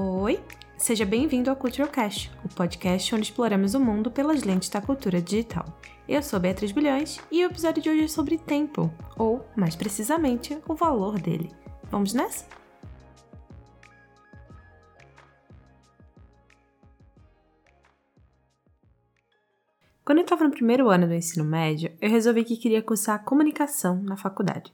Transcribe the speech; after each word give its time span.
Oi, 0.00 0.40
seja 0.76 1.04
bem-vindo 1.04 1.50
ao 1.50 1.56
CultureCast, 1.56 2.30
o 2.44 2.48
podcast 2.48 3.12
onde 3.16 3.24
exploramos 3.24 3.74
o 3.74 3.80
mundo 3.80 4.12
pelas 4.12 4.44
lentes 4.44 4.68
da 4.68 4.80
cultura 4.80 5.20
digital. 5.20 5.64
Eu 6.08 6.22
sou 6.22 6.38
Beatriz 6.38 6.70
Bilhões 6.70 7.18
e 7.32 7.44
o 7.44 7.50
episódio 7.50 7.82
de 7.82 7.90
hoje 7.90 8.04
é 8.04 8.06
sobre 8.06 8.38
tempo, 8.38 8.94
ou, 9.16 9.44
mais 9.56 9.74
precisamente, 9.74 10.56
o 10.68 10.74
valor 10.76 11.18
dele. 11.18 11.50
Vamos 11.90 12.14
nessa? 12.14 12.46
Quando 20.04 20.18
eu 20.18 20.22
estava 20.22 20.44
no 20.44 20.52
primeiro 20.52 20.88
ano 20.88 21.08
do 21.08 21.14
ensino 21.14 21.44
médio, 21.44 21.92
eu 22.00 22.08
resolvi 22.08 22.44
que 22.44 22.56
queria 22.56 22.80
cursar 22.80 23.24
comunicação 23.24 24.00
na 24.00 24.16
faculdade. 24.16 24.72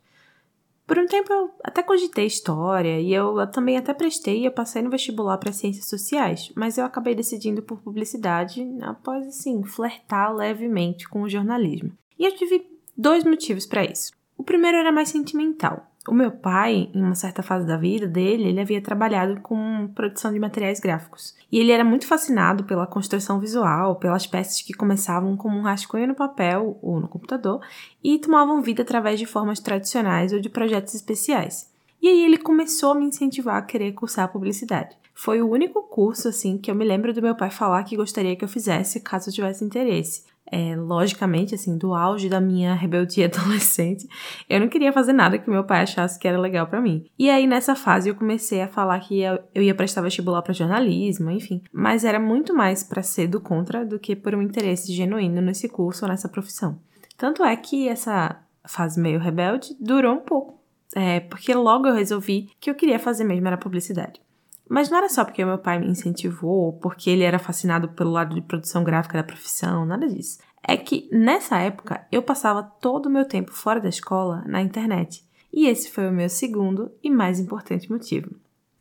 Por 0.86 0.98
um 0.98 1.06
tempo 1.06 1.32
eu 1.32 1.50
até 1.62 1.82
cogitei 1.82 2.26
história 2.26 3.00
e 3.00 3.12
eu, 3.12 3.34
também 3.50 3.78
até 3.78 3.94
prestei 3.94 4.40
e 4.40 4.44
eu 4.44 4.52
passei 4.52 4.82
no 4.82 4.90
vestibular 4.90 5.38
para 5.38 5.52
ciências 5.52 5.88
sociais, 5.88 6.52
mas 6.54 6.76
eu 6.76 6.84
acabei 6.84 7.14
decidindo 7.14 7.62
por 7.62 7.80
publicidade 7.80 8.66
após 8.82 9.26
assim 9.26 9.62
flertar 9.64 10.34
levemente 10.34 11.08
com 11.08 11.22
o 11.22 11.28
jornalismo. 11.28 11.92
E 12.18 12.26
eu 12.26 12.36
tive 12.36 12.66
dois 12.96 13.24
motivos 13.24 13.64
para 13.64 13.84
isso. 13.84 14.12
O 14.36 14.44
primeiro 14.44 14.76
era 14.76 14.92
mais 14.92 15.08
sentimental. 15.08 15.90
O 16.06 16.12
meu 16.12 16.30
pai, 16.30 16.90
em 16.94 17.02
uma 17.02 17.14
certa 17.14 17.42
fase 17.42 17.66
da 17.66 17.78
vida 17.78 18.06
dele, 18.06 18.44
ele 18.44 18.60
havia 18.60 18.80
trabalhado 18.80 19.40
com 19.40 19.88
produção 19.94 20.30
de 20.30 20.38
materiais 20.38 20.78
gráficos. 20.78 21.34
E 21.50 21.58
ele 21.58 21.72
era 21.72 21.82
muito 21.82 22.06
fascinado 22.06 22.64
pela 22.64 22.86
construção 22.86 23.40
visual, 23.40 23.96
pelas 23.96 24.26
peças 24.26 24.60
que 24.60 24.74
começavam 24.74 25.34
como 25.34 25.56
um 25.58 25.62
rascunho 25.62 26.06
no 26.06 26.14
papel 26.14 26.78
ou 26.82 27.00
no 27.00 27.08
computador 27.08 27.60
e 28.02 28.18
tomavam 28.18 28.60
vida 28.60 28.82
através 28.82 29.18
de 29.18 29.24
formas 29.24 29.60
tradicionais 29.60 30.32
ou 30.32 30.40
de 30.40 30.50
projetos 30.50 30.94
especiais. 30.94 31.72
E 32.02 32.08
aí 32.08 32.22
ele 32.22 32.36
começou 32.36 32.92
a 32.92 32.94
me 32.94 33.06
incentivar 33.06 33.56
a 33.56 33.62
querer 33.62 33.92
cursar 33.92 34.30
publicidade. 34.30 34.94
Foi 35.14 35.40
o 35.40 35.48
único 35.48 35.82
curso 35.84 36.28
assim 36.28 36.58
que 36.58 36.70
eu 36.70 36.74
me 36.74 36.84
lembro 36.84 37.14
do 37.14 37.22
meu 37.22 37.34
pai 37.34 37.50
falar 37.50 37.82
que 37.84 37.96
gostaria 37.96 38.36
que 38.36 38.44
eu 38.44 38.48
fizesse 38.48 39.00
caso 39.00 39.30
eu 39.30 39.34
tivesse 39.34 39.64
interesse 39.64 40.24
é, 40.50 40.76
logicamente, 40.76 41.54
assim, 41.54 41.76
do 41.76 41.94
auge 41.94 42.28
da 42.28 42.40
minha 42.40 42.74
rebeldia 42.74 43.26
adolescente, 43.32 44.06
eu 44.48 44.60
não 44.60 44.68
queria 44.68 44.92
fazer 44.92 45.12
nada 45.12 45.38
que 45.38 45.50
meu 45.50 45.64
pai 45.64 45.82
achasse 45.82 46.18
que 46.18 46.28
era 46.28 46.38
legal 46.38 46.66
para 46.66 46.80
mim. 46.80 47.06
E 47.18 47.30
aí, 47.30 47.46
nessa 47.46 47.74
fase, 47.74 48.08
eu 48.08 48.14
comecei 48.14 48.62
a 48.62 48.68
falar 48.68 49.00
que 49.00 49.20
eu 49.20 49.62
ia 49.62 49.74
prestar 49.74 50.02
vestibular 50.02 50.42
para 50.42 50.52
jornalismo, 50.52 51.30
enfim. 51.30 51.62
Mas 51.72 52.04
era 52.04 52.20
muito 52.20 52.54
mais 52.54 52.82
para 52.82 53.02
ser 53.02 53.26
do 53.26 53.40
contra 53.40 53.84
do 53.84 53.98
que 53.98 54.14
por 54.14 54.34
um 54.34 54.42
interesse 54.42 54.92
genuíno 54.92 55.40
nesse 55.40 55.68
curso 55.68 56.04
ou 56.04 56.10
nessa 56.10 56.28
profissão. 56.28 56.78
Tanto 57.16 57.44
é 57.44 57.56
que 57.56 57.88
essa 57.88 58.40
fase 58.66 59.00
meio 59.00 59.20
rebelde 59.20 59.76
durou 59.80 60.14
um 60.14 60.20
pouco. 60.20 60.62
É, 60.96 61.20
porque 61.20 61.52
logo 61.52 61.88
eu 61.88 61.94
resolvi 61.94 62.50
que 62.60 62.70
eu 62.70 62.74
queria 62.74 62.98
fazer 62.98 63.24
mesmo 63.24 63.46
era 63.48 63.56
publicidade. 63.56 64.20
Mas 64.68 64.88
não 64.88 64.98
era 64.98 65.08
só 65.08 65.24
porque 65.24 65.44
meu 65.44 65.58
pai 65.58 65.78
me 65.78 65.88
incentivou, 65.88 66.72
porque 66.74 67.10
ele 67.10 67.22
era 67.22 67.38
fascinado 67.38 67.88
pelo 67.88 68.10
lado 68.10 68.34
de 68.34 68.40
produção 68.40 68.82
gráfica 68.82 69.18
da 69.18 69.24
profissão, 69.24 69.84
nada 69.84 70.08
disso. 70.08 70.38
É 70.66 70.76
que 70.76 71.08
nessa 71.12 71.58
época 71.58 72.06
eu 72.10 72.22
passava 72.22 72.62
todo 72.62 73.06
o 73.06 73.10
meu 73.10 73.26
tempo 73.26 73.52
fora 73.52 73.80
da 73.80 73.88
escola 73.88 74.42
na 74.46 74.62
internet. 74.62 75.24
E 75.52 75.66
esse 75.68 75.90
foi 75.90 76.08
o 76.08 76.12
meu 76.12 76.28
segundo 76.28 76.90
e 77.02 77.10
mais 77.10 77.38
importante 77.38 77.90
motivo. 77.90 78.34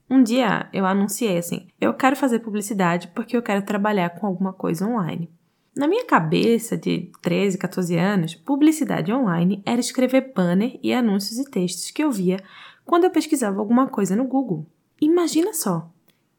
Um 0.10 0.24
dia 0.24 0.70
eu 0.72 0.86
anunciei 0.86 1.38
assim: 1.38 1.68
eu 1.80 1.94
quero 1.94 2.16
fazer 2.16 2.40
publicidade 2.40 3.10
porque 3.10 3.36
eu 3.36 3.42
quero 3.42 3.66
trabalhar 3.66 4.12
com 4.12 4.26
alguma 4.26 4.54
coisa 4.54 4.88
online. 4.88 5.30
Na 5.76 5.88
minha 5.88 6.06
cabeça 6.06 6.78
de 6.78 7.12
13, 7.22 7.58
14 7.58 7.98
anos, 7.98 8.36
publicidade 8.36 9.12
online 9.12 9.62
era 9.66 9.80
escrever 9.80 10.32
banner 10.36 10.80
e 10.84 10.94
anúncios 10.94 11.40
e 11.40 11.50
textos 11.50 11.90
que 11.90 12.04
eu 12.04 12.12
via 12.12 12.38
quando 12.86 13.06
eu 13.06 13.10
pesquisava 13.10 13.60
alguma 13.60 13.88
coisa 13.88 14.16
no 14.16 14.26
Google. 14.26 14.68
Imagina 15.04 15.54
só, 15.54 15.92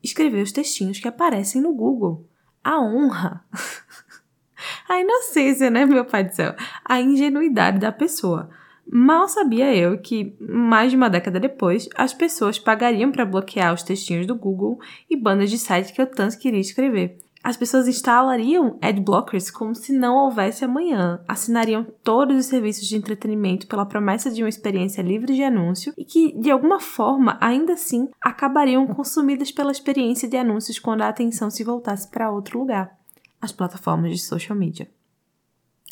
escrever 0.02 0.42
os 0.42 0.50
textinhos 0.50 0.98
que 0.98 1.06
aparecem 1.06 1.60
no 1.60 1.74
Google. 1.74 2.26
A 2.64 2.80
honra. 2.80 3.44
a 4.88 4.98
inocência, 4.98 5.68
né, 5.68 5.84
meu 5.84 6.06
pai 6.06 6.24
do 6.24 6.34
céu? 6.34 6.54
A 6.82 6.98
ingenuidade 6.98 7.78
da 7.78 7.92
pessoa. 7.92 8.48
Mal 8.86 9.28
sabia 9.28 9.76
eu 9.76 9.98
que, 9.98 10.34
mais 10.40 10.90
de 10.90 10.96
uma 10.96 11.10
década 11.10 11.38
depois, 11.38 11.90
as 11.94 12.14
pessoas 12.14 12.58
pagariam 12.58 13.12
para 13.12 13.26
bloquear 13.26 13.74
os 13.74 13.82
textinhos 13.82 14.26
do 14.26 14.34
Google 14.34 14.80
e 15.10 15.14
bandas 15.14 15.50
de 15.50 15.58
site 15.58 15.92
que 15.92 16.00
eu 16.00 16.06
tanto 16.06 16.38
queria 16.38 16.60
escrever. 16.60 17.18
As 17.44 17.58
pessoas 17.58 17.86
instalariam 17.86 18.78
adblockers 18.80 19.50
como 19.50 19.74
se 19.74 19.92
não 19.92 20.16
houvesse 20.16 20.64
amanhã, 20.64 21.22
assinariam 21.28 21.84
todos 22.02 22.38
os 22.38 22.46
serviços 22.46 22.88
de 22.88 22.96
entretenimento 22.96 23.66
pela 23.66 23.84
promessa 23.84 24.30
de 24.30 24.42
uma 24.42 24.48
experiência 24.48 25.02
livre 25.02 25.34
de 25.34 25.42
anúncio 25.42 25.92
e 25.98 26.06
que, 26.06 26.32
de 26.40 26.50
alguma 26.50 26.80
forma, 26.80 27.36
ainda 27.42 27.74
assim, 27.74 28.08
acabariam 28.18 28.86
consumidas 28.86 29.52
pela 29.52 29.72
experiência 29.72 30.26
de 30.26 30.38
anúncios 30.38 30.78
quando 30.78 31.02
a 31.02 31.08
atenção 31.10 31.50
se 31.50 31.62
voltasse 31.62 32.10
para 32.10 32.30
outro 32.30 32.58
lugar 32.58 32.98
as 33.42 33.52
plataformas 33.52 34.12
de 34.12 34.18
social 34.24 34.56
media. 34.56 34.90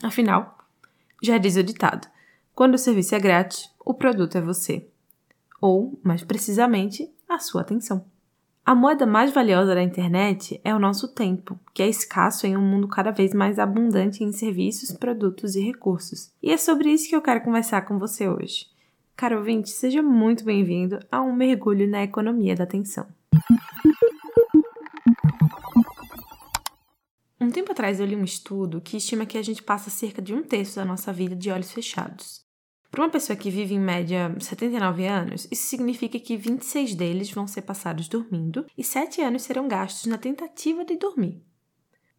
Afinal, 0.02 0.56
já 1.22 1.36
diz 1.36 1.56
o 1.56 1.62
ditado: 1.62 2.08
quando 2.54 2.76
o 2.76 2.78
serviço 2.78 3.14
é 3.14 3.20
grátis, 3.20 3.70
o 3.78 3.92
produto 3.92 4.38
é 4.38 4.40
você. 4.40 4.88
Ou, 5.60 6.00
mais 6.02 6.24
precisamente, 6.24 7.12
a 7.28 7.38
sua 7.38 7.60
atenção. 7.60 8.10
A 8.64 8.76
moeda 8.76 9.04
mais 9.04 9.32
valiosa 9.32 9.74
da 9.74 9.82
internet 9.82 10.60
é 10.62 10.72
o 10.72 10.78
nosso 10.78 11.08
tempo, 11.08 11.58
que 11.74 11.82
é 11.82 11.88
escasso 11.88 12.46
em 12.46 12.56
um 12.56 12.62
mundo 12.62 12.86
cada 12.86 13.10
vez 13.10 13.34
mais 13.34 13.58
abundante 13.58 14.22
em 14.22 14.30
serviços, 14.30 14.92
produtos 14.92 15.56
e 15.56 15.60
recursos. 15.60 16.30
E 16.40 16.52
é 16.52 16.56
sobre 16.56 16.88
isso 16.88 17.08
que 17.08 17.16
eu 17.16 17.20
quero 17.20 17.40
conversar 17.40 17.82
com 17.82 17.98
você 17.98 18.28
hoje. 18.28 18.66
Caro 19.16 19.38
ouvinte, 19.38 19.68
seja 19.68 20.00
muito 20.00 20.44
bem-vindo 20.44 21.00
a 21.10 21.20
um 21.20 21.34
mergulho 21.34 21.90
na 21.90 22.04
economia 22.04 22.54
da 22.54 22.62
atenção. 22.62 23.04
Um 27.40 27.50
tempo 27.50 27.72
atrás 27.72 27.98
eu 27.98 28.06
li 28.06 28.14
um 28.14 28.22
estudo 28.22 28.80
que 28.80 28.96
estima 28.96 29.26
que 29.26 29.36
a 29.36 29.42
gente 29.42 29.60
passa 29.60 29.90
cerca 29.90 30.22
de 30.22 30.32
um 30.32 30.44
terço 30.44 30.76
da 30.76 30.84
nossa 30.84 31.12
vida 31.12 31.34
de 31.34 31.50
olhos 31.50 31.72
fechados. 31.72 32.42
Para 32.92 33.04
uma 33.04 33.10
pessoa 33.10 33.34
que 33.34 33.50
vive 33.50 33.72
em 33.74 33.80
média 33.80 34.36
79 34.38 35.06
anos, 35.06 35.48
isso 35.50 35.66
significa 35.66 36.20
que 36.20 36.36
26 36.36 36.94
deles 36.94 37.30
vão 37.30 37.46
ser 37.46 37.62
passados 37.62 38.06
dormindo 38.06 38.66
e 38.76 38.84
7 38.84 39.22
anos 39.22 39.44
serão 39.44 39.66
gastos 39.66 40.04
na 40.04 40.18
tentativa 40.18 40.84
de 40.84 40.98
dormir. 40.98 41.42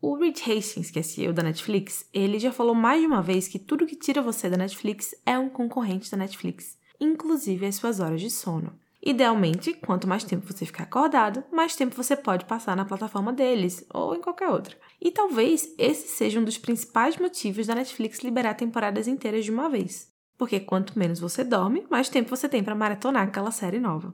O 0.01 0.15
Reed 0.15 0.35
Hastings, 0.39 0.89
que 0.89 0.97
é 0.97 1.03
CEO 1.03 1.31
da 1.31 1.43
Netflix, 1.43 2.09
ele 2.11 2.39
já 2.39 2.51
falou 2.51 2.73
mais 2.73 2.99
de 2.99 3.05
uma 3.05 3.21
vez 3.21 3.47
que 3.47 3.59
tudo 3.59 3.85
que 3.85 3.95
tira 3.95 4.19
você 4.19 4.49
da 4.49 4.57
Netflix 4.57 5.13
é 5.27 5.37
um 5.37 5.47
concorrente 5.47 6.09
da 6.09 6.17
Netflix, 6.17 6.75
inclusive 6.99 7.67
as 7.67 7.75
suas 7.75 7.99
horas 7.99 8.19
de 8.19 8.31
sono. 8.31 8.73
Idealmente, 8.99 9.75
quanto 9.75 10.07
mais 10.07 10.23
tempo 10.23 10.51
você 10.51 10.65
ficar 10.65 10.85
acordado, 10.85 11.43
mais 11.51 11.75
tempo 11.75 11.95
você 11.95 12.15
pode 12.15 12.45
passar 12.45 12.75
na 12.75 12.83
plataforma 12.83 13.31
deles 13.31 13.85
ou 13.93 14.15
em 14.15 14.21
qualquer 14.21 14.49
outra. 14.49 14.75
E 14.99 15.11
talvez 15.11 15.71
esse 15.77 16.07
seja 16.07 16.39
um 16.39 16.43
dos 16.43 16.57
principais 16.57 17.15
motivos 17.17 17.67
da 17.67 17.75
Netflix 17.75 18.23
liberar 18.23 18.55
temporadas 18.55 19.07
inteiras 19.07 19.45
de 19.45 19.51
uma 19.51 19.69
vez. 19.69 20.11
Porque 20.37 20.59
quanto 20.59 20.97
menos 20.97 21.19
você 21.19 21.43
dorme, 21.43 21.85
mais 21.89 22.09
tempo 22.09 22.29
você 22.29 22.49
tem 22.49 22.63
para 22.63 22.75
maratonar 22.75 23.23
aquela 23.23 23.51
série 23.51 23.79
nova. 23.79 24.13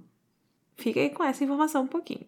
Fica 0.75 0.99
aí 0.99 1.09
com 1.09 1.23
essa 1.23 1.43
informação 1.43 1.83
um 1.83 1.87
pouquinho. 1.87 2.27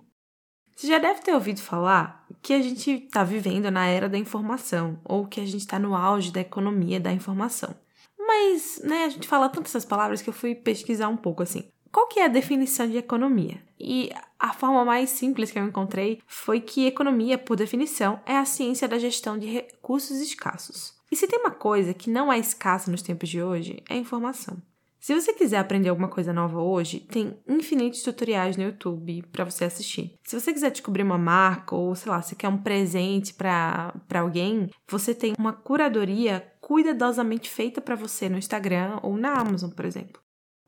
Você 0.75 0.87
já 0.87 0.97
deve 0.97 1.21
ter 1.21 1.33
ouvido 1.33 1.61
falar 1.61 2.25
que 2.41 2.53
a 2.53 2.61
gente 2.61 2.91
está 2.91 3.23
vivendo 3.23 3.69
na 3.69 3.85
era 3.85 4.09
da 4.09 4.17
informação, 4.17 4.99
ou 5.03 5.27
que 5.27 5.39
a 5.39 5.45
gente 5.45 5.59
está 5.61 5.77
no 5.77 5.95
auge 5.95 6.31
da 6.31 6.41
economia 6.41 6.99
da 6.99 7.11
informação. 7.11 7.75
Mas, 8.17 8.81
né, 8.83 9.05
a 9.05 9.09
gente 9.09 9.27
fala 9.27 9.49
tantas 9.49 9.71
essas 9.71 9.85
palavras 9.85 10.21
que 10.21 10.29
eu 10.29 10.33
fui 10.33 10.55
pesquisar 10.55 11.09
um 11.09 11.17
pouco 11.17 11.43
assim. 11.43 11.69
Qual 11.91 12.07
que 12.07 12.19
é 12.19 12.25
a 12.25 12.29
definição 12.29 12.87
de 12.87 12.97
economia? 12.97 13.61
E 13.77 14.11
a 14.39 14.53
forma 14.53 14.85
mais 14.85 15.09
simples 15.09 15.51
que 15.51 15.59
eu 15.59 15.65
encontrei 15.65 16.21
foi 16.25 16.61
que 16.61 16.85
economia, 16.85 17.37
por 17.37 17.57
definição, 17.57 18.21
é 18.25 18.37
a 18.37 18.45
ciência 18.45 18.87
da 18.87 18.97
gestão 18.97 19.37
de 19.37 19.47
recursos 19.47 20.19
escassos. 20.21 20.95
E 21.11 21.15
se 21.15 21.27
tem 21.27 21.39
uma 21.39 21.51
coisa 21.51 21.93
que 21.93 22.09
não 22.09 22.31
é 22.31 22.39
escassa 22.39 22.89
nos 22.89 23.01
tempos 23.01 23.27
de 23.27 23.43
hoje, 23.43 23.83
é 23.89 23.97
informação. 23.97 24.61
Se 25.01 25.15
você 25.15 25.33
quiser 25.33 25.57
aprender 25.57 25.89
alguma 25.89 26.07
coisa 26.07 26.31
nova 26.31 26.61
hoje, 26.61 26.99
tem 26.99 27.35
infinitos 27.47 28.03
tutoriais 28.03 28.55
no 28.55 28.63
YouTube 28.63 29.23
para 29.31 29.43
você 29.43 29.65
assistir. 29.65 30.13
Se 30.23 30.39
você 30.39 30.53
quiser 30.53 30.69
descobrir 30.69 31.01
uma 31.01 31.17
marca 31.17 31.75
ou, 31.75 31.93
sei 31.95 32.11
lá, 32.11 32.21
você 32.21 32.35
quer 32.35 32.47
um 32.47 32.57
presente 32.57 33.33
para 33.33 33.91
alguém, 34.13 34.69
você 34.87 35.15
tem 35.15 35.33
uma 35.37 35.53
curadoria 35.53 36.47
cuidadosamente 36.61 37.49
feita 37.49 37.81
para 37.81 37.95
você 37.95 38.29
no 38.29 38.37
Instagram 38.37 38.99
ou 39.01 39.17
na 39.17 39.33
Amazon, 39.33 39.71
por 39.71 39.85
exemplo. 39.85 40.21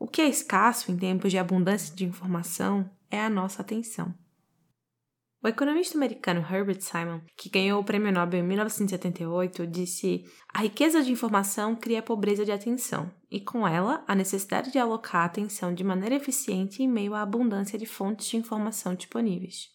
O 0.04 0.06
que 0.06 0.20
é 0.20 0.28
escasso 0.28 0.92
em 0.92 0.98
tempos 0.98 1.30
de 1.30 1.38
abundância 1.38 1.96
de 1.96 2.04
informação 2.04 2.90
é 3.10 3.18
a 3.18 3.30
nossa 3.30 3.62
atenção. 3.62 4.14
O 5.42 5.48
economista 5.48 5.96
americano 5.96 6.40
Herbert 6.42 6.82
Simon, 6.82 7.22
que 7.34 7.48
ganhou 7.48 7.80
o 7.80 7.84
Prêmio 7.84 8.12
Nobel 8.12 8.40
em 8.40 8.46
1978, 8.46 9.66
disse: 9.66 10.22
A 10.52 10.60
riqueza 10.60 11.02
de 11.02 11.10
informação 11.10 11.74
cria 11.74 12.00
a 12.00 12.02
pobreza 12.02 12.44
de 12.44 12.52
atenção, 12.52 13.10
e 13.30 13.40
com 13.40 13.66
ela, 13.66 14.04
a 14.06 14.14
necessidade 14.14 14.70
de 14.70 14.78
alocar 14.78 15.22
a 15.22 15.24
atenção 15.24 15.72
de 15.72 15.82
maneira 15.82 16.16
eficiente 16.16 16.82
em 16.82 16.88
meio 16.88 17.14
à 17.14 17.22
abundância 17.22 17.78
de 17.78 17.86
fontes 17.86 18.26
de 18.26 18.36
informação 18.36 18.94
disponíveis. 18.94 19.70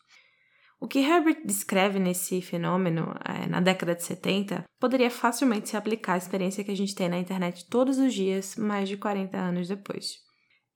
O 0.82 0.88
que 0.88 1.00
Herbert 1.00 1.42
descreve 1.44 2.00
nesse 2.00 2.42
fenômeno 2.42 3.14
é, 3.26 3.48
na 3.48 3.60
década 3.60 3.94
de 3.94 4.04
70 4.04 4.64
poderia 4.80 5.12
facilmente 5.12 5.68
se 5.68 5.76
aplicar 5.76 6.14
à 6.14 6.18
experiência 6.18 6.64
que 6.64 6.72
a 6.72 6.76
gente 6.76 6.96
tem 6.96 7.10
na 7.10 7.20
internet 7.20 7.68
todos 7.70 7.98
os 7.98 8.14
dias, 8.14 8.56
mais 8.56 8.88
de 8.88 8.96
40 8.96 9.38
anos 9.38 9.68
depois. 9.68 10.30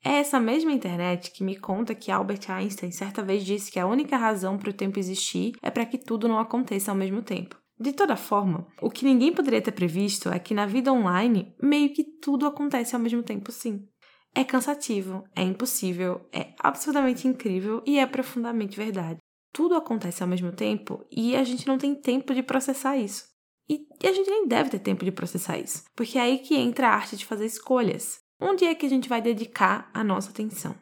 É 0.03 0.15
essa 0.15 0.41
mesma 0.41 0.73
internet 0.73 1.31
que 1.31 1.44
me 1.44 1.55
conta 1.55 1.95
que 1.95 2.11
Albert 2.11 2.50
Einstein 2.50 2.91
certa 2.91 3.23
vez 3.23 3.45
disse 3.45 3.71
que 3.71 3.79
a 3.79 3.88
única 3.88 4.17
razão 4.17 4.57
para 4.57 4.69
o 4.69 4.73
tempo 4.73 5.00
existir 5.00 5.53
é 5.61 5.71
para 5.71 5.85
que 5.85 5.97
tudo 5.97 6.27
não 6.27 6.38
aconteça 6.38 6.91
ao 6.91 6.97
mesmo 6.97 7.21
tempo. 7.21 7.57
De 7.79 7.94
toda 7.94 8.17
forma, 8.17 8.67
o 8.81 8.89
que 8.89 9.05
ninguém 9.05 9.33
poderia 9.33 9.61
ter 9.61 9.71
previsto 9.71 10.29
é 10.29 10.38
que 10.38 10.53
na 10.53 10.65
vida 10.65 10.91
online 10.91 11.55
meio 11.61 11.94
que 11.94 12.03
tudo 12.03 12.45
acontece 12.45 12.94
ao 12.94 13.01
mesmo 13.01 13.23
tempo, 13.23 13.53
sim. 13.53 13.88
É 14.35 14.44
cansativo, 14.44 15.23
é 15.33 15.41
impossível, 15.41 16.27
é 16.33 16.53
absolutamente 16.59 17.25
incrível 17.27 17.81
e 17.85 18.00
é 18.00 18.05
profundamente 18.05 18.75
verdade. 18.75 19.19
Tudo 19.53 19.75
acontece 19.75 20.23
ao 20.23 20.27
mesmo 20.27 20.51
tempo 20.51 21.05
e 21.11 21.35
a 21.35 21.44
gente 21.44 21.67
não 21.67 21.77
tem 21.77 21.94
tempo 21.94 22.33
de 22.33 22.41
processar 22.41 22.97
isso. 22.97 23.31
E, 23.69 23.88
a 24.03 24.11
gente 24.11 24.29
nem 24.29 24.47
deve 24.47 24.71
ter 24.71 24.79
tempo 24.79 25.05
de 25.05 25.11
processar 25.11 25.57
isso, 25.57 25.83
porque 25.95 26.17
é 26.17 26.21
aí 26.21 26.39
que 26.39 26.55
entra 26.55 26.88
a 26.88 26.94
arte 26.94 27.15
de 27.15 27.25
fazer 27.25 27.45
escolhas. 27.45 28.19
Onde 28.41 28.65
é 28.65 28.75
que 28.75 28.85
a 28.85 28.89
gente 28.89 29.07
vai 29.07 29.21
dedicar 29.21 29.89
a 29.94 30.03
nossa 30.03 30.31
atenção? 30.31 30.75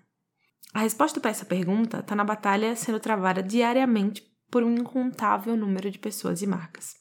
A 0.73 0.79
resposta 0.79 1.19
para 1.19 1.31
essa 1.31 1.45
pergunta 1.45 1.99
está 1.99 2.15
na 2.15 2.23
batalha 2.23 2.75
sendo 2.75 2.99
travada 2.99 3.43
diariamente 3.43 4.23
por 4.49 4.63
um 4.63 4.73
incontável 4.73 5.55
número 5.55 5.91
de 5.91 5.99
pessoas 5.99 6.41
e 6.41 6.47
marcas. 6.47 6.95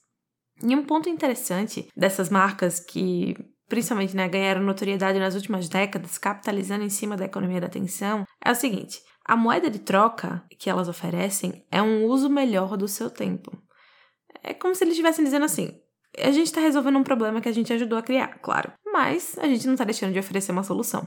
E 0.63 0.75
um 0.75 0.85
ponto 0.85 1.09
interessante 1.09 1.89
dessas 1.97 2.29
marcas 2.29 2.81
que 2.81 3.35
principalmente 3.71 4.17
né, 4.17 4.29
ganharam 4.29 4.63
notoriedade 4.63 5.19
nas 5.19 5.37
últimas 5.37 5.69
décadas, 5.69 6.19
capitalizando 6.19 6.85
em 6.85 6.91
cima 6.91 7.17
da 7.17 7.25
economia 7.25 7.61
da 7.61 7.69
atenção, 7.69 8.25
é 8.45 8.51
o 8.51 8.55
seguinte: 8.55 9.01
a 9.31 9.37
moeda 9.37 9.71
de 9.71 9.79
troca 9.79 10.43
que 10.59 10.69
elas 10.69 10.89
oferecem 10.89 11.65
é 11.71 11.81
um 11.81 12.05
uso 12.05 12.29
melhor 12.29 12.77
do 12.77 12.89
seu 12.89 13.09
tempo. 13.09 13.57
É 14.43 14.53
como 14.53 14.75
se 14.75 14.83
eles 14.83 14.95
estivessem 14.95 15.25
dizendo 15.25 15.45
assim: 15.45 15.73
a 16.19 16.33
gente 16.33 16.47
está 16.47 16.61
resolvendo 16.61 16.99
um 16.99 17.05
problema 17.05 17.41
que 17.41 17.49
a 17.49 17.53
gente 17.53 17.73
ajudou 17.73 17.97
a 17.97 18.03
criar, 18.03 18.41
claro, 18.41 18.73
mas 18.93 19.39
a 19.39 19.47
gente 19.47 19.69
não 19.69 19.75
está 19.75 19.85
deixando 19.85 20.13
de 20.13 20.19
oferecer 20.19 20.51
uma 20.51 20.65
solução. 20.65 21.07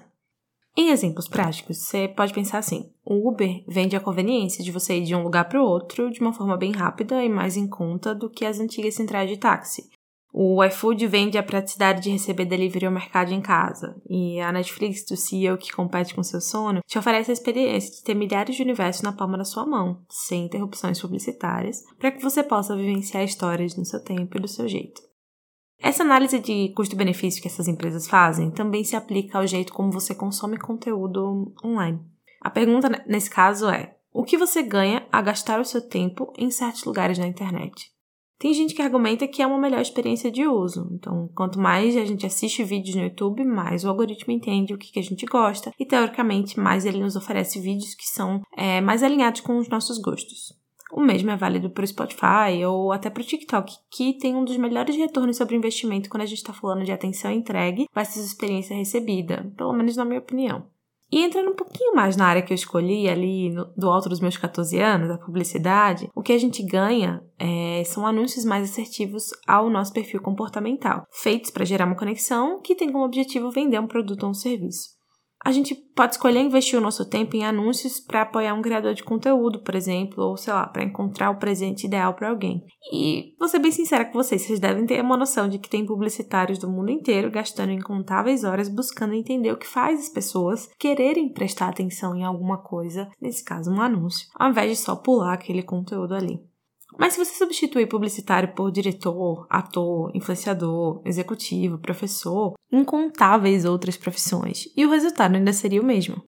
Em 0.78 0.90
exemplos 0.90 1.28
práticos, 1.28 1.80
você 1.80 2.08
pode 2.08 2.34
pensar 2.34 2.60
assim: 2.60 2.94
o 3.04 3.28
Uber 3.28 3.62
vende 3.68 3.98
a 3.98 4.00
conveniência 4.00 4.64
de 4.64 4.72
você 4.72 5.00
ir 5.00 5.04
de 5.04 5.14
um 5.14 5.22
lugar 5.22 5.50
para 5.50 5.62
o 5.62 5.66
outro 5.66 6.10
de 6.10 6.22
uma 6.22 6.32
forma 6.32 6.56
bem 6.56 6.72
rápida 6.72 7.22
e 7.22 7.28
mais 7.28 7.58
em 7.58 7.68
conta 7.68 8.16
do 8.16 8.30
que 8.30 8.46
as 8.46 8.58
antigas 8.58 8.96
centrais 8.96 9.30
de 9.30 9.36
táxi. 9.36 9.90
O 10.36 10.64
iFood 10.64 11.06
vende 11.06 11.38
a 11.38 11.44
praticidade 11.44 12.02
de 12.02 12.10
receber 12.10 12.46
delivery 12.46 12.88
ao 12.88 12.92
mercado 12.92 13.32
em 13.32 13.40
casa. 13.40 14.02
E 14.10 14.42
a 14.42 14.52
Netflix, 14.52 15.06
do 15.06 15.16
CEO 15.16 15.60
que 15.60 15.72
compete 15.72 16.16
com 16.16 16.24
seu 16.24 16.42
sono, 16.42 16.82
te 16.88 16.98
oferece 16.98 17.30
a 17.30 17.34
experiência 17.34 17.92
de 17.92 18.02
ter 18.02 18.16
milhares 18.16 18.56
de 18.56 18.64
universos 18.64 19.04
na 19.04 19.12
palma 19.12 19.38
da 19.38 19.46
sua 19.46 19.64
mão, 19.64 20.04
sem 20.10 20.46
interrupções 20.46 21.00
publicitárias, 21.00 21.84
para 22.00 22.12
que 22.12 22.24
você 22.24 22.42
possa 22.42 22.76
vivenciar 22.76 23.24
histórias 23.24 23.78
no 23.78 23.86
seu 23.86 24.04
tempo 24.04 24.36
e 24.36 24.42
do 24.42 24.48
seu 24.48 24.68
jeito. 24.68 25.04
Essa 25.80 26.02
análise 26.02 26.40
de 26.40 26.74
custo-benefício 26.76 27.40
que 27.40 27.48
essas 27.48 27.68
empresas 27.68 28.08
fazem 28.08 28.50
também 28.50 28.84
se 28.84 28.96
aplica 28.96 29.38
ao 29.38 29.46
jeito 29.46 29.72
como 29.72 29.92
você 29.92 30.16
consome 30.16 30.58
conteúdo 30.58 31.54
online. 31.64 32.00
A 32.42 32.50
pergunta 32.50 32.90
nesse 33.06 33.30
caso 33.30 33.70
é: 33.70 33.96
o 34.12 34.24
que 34.24 34.38
você 34.38 34.64
ganha 34.64 35.06
a 35.12 35.22
gastar 35.22 35.60
o 35.60 35.66
seu 35.66 35.88
tempo 35.88 36.34
em 36.40 36.50
certos 36.50 36.86
lugares 36.86 37.20
na 37.20 37.28
internet? 37.28 37.93
Tem 38.44 38.54
gente 38.54 38.76
que 38.76 38.82
argumenta 38.82 39.26
que 39.26 39.42
é 39.42 39.48
uma 39.48 39.58
melhor 39.58 39.80
experiência 39.80 40.30
de 40.30 40.46
uso. 40.46 40.90
Então, 40.92 41.30
quanto 41.34 41.58
mais 41.58 41.96
a 41.96 42.04
gente 42.04 42.26
assiste 42.26 42.62
vídeos 42.62 42.94
no 42.94 43.04
YouTube, 43.04 43.42
mais 43.46 43.86
o 43.86 43.88
algoritmo 43.88 44.34
entende 44.34 44.74
o 44.74 44.78
que, 44.78 45.00
a 45.00 45.02
gente 45.02 45.26
gosta 45.26 45.72
e, 45.80 45.86
teoricamente, 45.86 46.60
mais 46.60 46.86
ele 46.86 47.00
nos 47.00 47.16
oferece 47.16 47.58
vídeos 47.62 47.96
que 47.96 48.06
são 48.06 48.42
é, 48.58 48.82
mais 48.82 49.02
alinhados 49.02 49.40
com 49.40 49.58
os 49.58 49.70
nossos 49.70 49.98
gostos. 49.98 50.54
O 50.92 51.00
mesmo 51.00 51.32
é 51.32 51.38
válido 51.38 51.70
para 51.70 51.86
o 51.86 51.88
Spotify 51.88 52.66
ou 52.68 52.92
até 52.92 53.10
para 53.10 53.22
o 53.22 53.26
TikTok, 53.26 53.78
que 53.90 54.18
tem 54.18 54.36
um 54.36 54.44
dos 54.44 54.58
melhores 54.58 54.98
retornos 54.98 55.38
sobre 55.38 55.56
investimento 55.56 56.10
quando 56.10 56.24
a 56.24 56.26
gente 56.26 56.40
está 56.40 56.52
falando 56.52 56.84
de 56.84 56.92
atenção 56.92 57.32
entregue 57.32 57.88
versus 57.96 58.26
experiência 58.26 58.76
recebida, 58.76 59.50
pelo 59.56 59.72
menos 59.72 59.96
na 59.96 60.04
minha 60.04 60.20
opinião. 60.20 60.66
E 61.14 61.22
entrando 61.22 61.52
um 61.52 61.56
pouquinho 61.56 61.96
mais 61.96 62.18
na 62.18 62.26
área 62.26 62.42
que 62.42 62.52
eu 62.52 62.56
escolhi, 62.56 63.08
ali 63.08 63.52
no, 63.52 63.66
do 63.78 63.88
alto 63.88 64.10
dos 64.10 64.20
meus 64.20 64.36
14 64.36 64.80
anos, 64.80 65.12
a 65.12 65.18
publicidade, 65.20 66.10
o 66.16 66.24
que 66.24 66.34
a 66.34 66.40
gente 66.40 66.66
ganha 66.66 67.24
é, 67.38 67.84
são 67.86 68.08
anúncios 68.08 68.44
mais 68.44 68.68
assertivos 68.68 69.30
ao 69.48 69.70
nosso 69.70 69.94
perfil 69.94 70.20
comportamental, 70.24 71.06
feitos 71.12 71.52
para 71.52 71.66
gerar 71.66 71.86
uma 71.86 71.96
conexão 71.96 72.60
que 72.64 72.74
tem 72.74 72.92
como 72.92 73.06
objetivo 73.06 73.52
vender 73.52 73.78
um 73.78 73.86
produto 73.86 74.24
ou 74.24 74.32
um 74.32 74.34
serviço. 74.34 75.03
A 75.44 75.52
gente 75.52 75.76
pode 75.76 76.14
escolher 76.14 76.40
investir 76.40 76.80
o 76.80 76.82
nosso 76.82 77.04
tempo 77.06 77.36
em 77.36 77.44
anúncios 77.44 78.00
para 78.00 78.22
apoiar 78.22 78.54
um 78.54 78.62
criador 78.62 78.94
de 78.94 79.04
conteúdo, 79.04 79.60
por 79.60 79.76
exemplo, 79.76 80.24
ou 80.24 80.38
sei 80.38 80.54
lá, 80.54 80.66
para 80.66 80.84
encontrar 80.84 81.32
o 81.32 81.38
presente 81.38 81.86
ideal 81.86 82.14
para 82.14 82.30
alguém. 82.30 82.64
E 82.94 83.36
vou 83.38 83.50
ser 83.50 83.60
bem 83.60 83.72
sincera 83.72 84.06
com 84.06 84.14
vocês, 84.14 84.42
vocês 84.42 84.60
devem 84.60 84.86
ter 84.86 85.02
uma 85.02 85.18
noção 85.18 85.50
de 85.50 85.60
que 85.60 85.70
tem 85.70 85.86
publicitários 85.86 86.58
do 86.58 86.70
mundo 86.70 86.92
inteiro 86.92 87.30
gastando 87.30 87.74
incontáveis 87.74 88.44
horas 88.46 88.70
buscando 88.70 89.14
entender 89.14 89.52
o 89.52 89.58
que 89.58 89.68
faz 89.68 90.00
as 90.00 90.10
pessoas 90.10 90.70
quererem 90.80 91.34
prestar 91.34 91.68
atenção 91.68 92.16
em 92.16 92.24
alguma 92.24 92.58
coisa, 92.58 93.10
nesse 93.22 93.44
caso 93.44 93.70
um 93.70 93.82
anúncio, 93.82 94.28
ao 94.36 94.50
invés 94.50 94.72
de 94.72 94.78
só 94.78 94.96
pular 94.96 95.34
aquele 95.34 95.62
conteúdo 95.62 96.16
ali. 96.16 96.40
Mas 96.98 97.14
se 97.14 97.24
você 97.24 97.34
substituir 97.36 97.88
publicitário 97.88 98.54
por 98.54 98.72
diretor, 98.72 99.46
ator, 99.50 100.12
influenciador, 100.16 101.02
executivo, 101.06 101.78
professor, 101.78 102.54
incontáveis 102.72 103.66
outras 103.66 103.98
profissões, 103.98 104.66
e 104.76 104.86
o 104.86 104.90
resultado 104.90 105.36
ainda 105.36 105.54
seria 105.54 105.82
o 105.82 105.86
mesmo. 105.86 106.24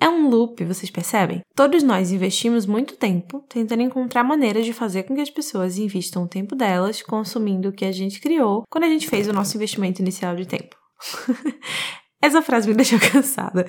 É 0.00 0.08
um 0.08 0.28
loop, 0.28 0.64
vocês 0.64 0.90
percebem? 0.90 1.40
Todos 1.56 1.82
nós 1.82 2.12
investimos 2.12 2.66
muito 2.66 2.96
tempo 2.96 3.44
tentando 3.48 3.82
encontrar 3.82 4.22
maneiras 4.22 4.64
de 4.64 4.72
fazer 4.72 5.02
com 5.02 5.14
que 5.14 5.20
as 5.20 5.30
pessoas 5.30 5.76
investam 5.76 6.22
o 6.22 6.28
tempo 6.28 6.54
delas 6.54 7.02
consumindo 7.02 7.68
o 7.68 7.72
que 7.72 7.84
a 7.84 7.90
gente 7.90 8.20
criou 8.20 8.62
quando 8.70 8.84
a 8.84 8.88
gente 8.88 9.08
fez 9.08 9.26
o 9.26 9.32
nosso 9.32 9.56
investimento 9.56 10.00
inicial 10.00 10.36
de 10.36 10.46
tempo. 10.46 10.76
Essa 12.22 12.42
frase 12.42 12.68
me 12.68 12.74
deixou 12.76 12.98
cansada, 13.00 13.66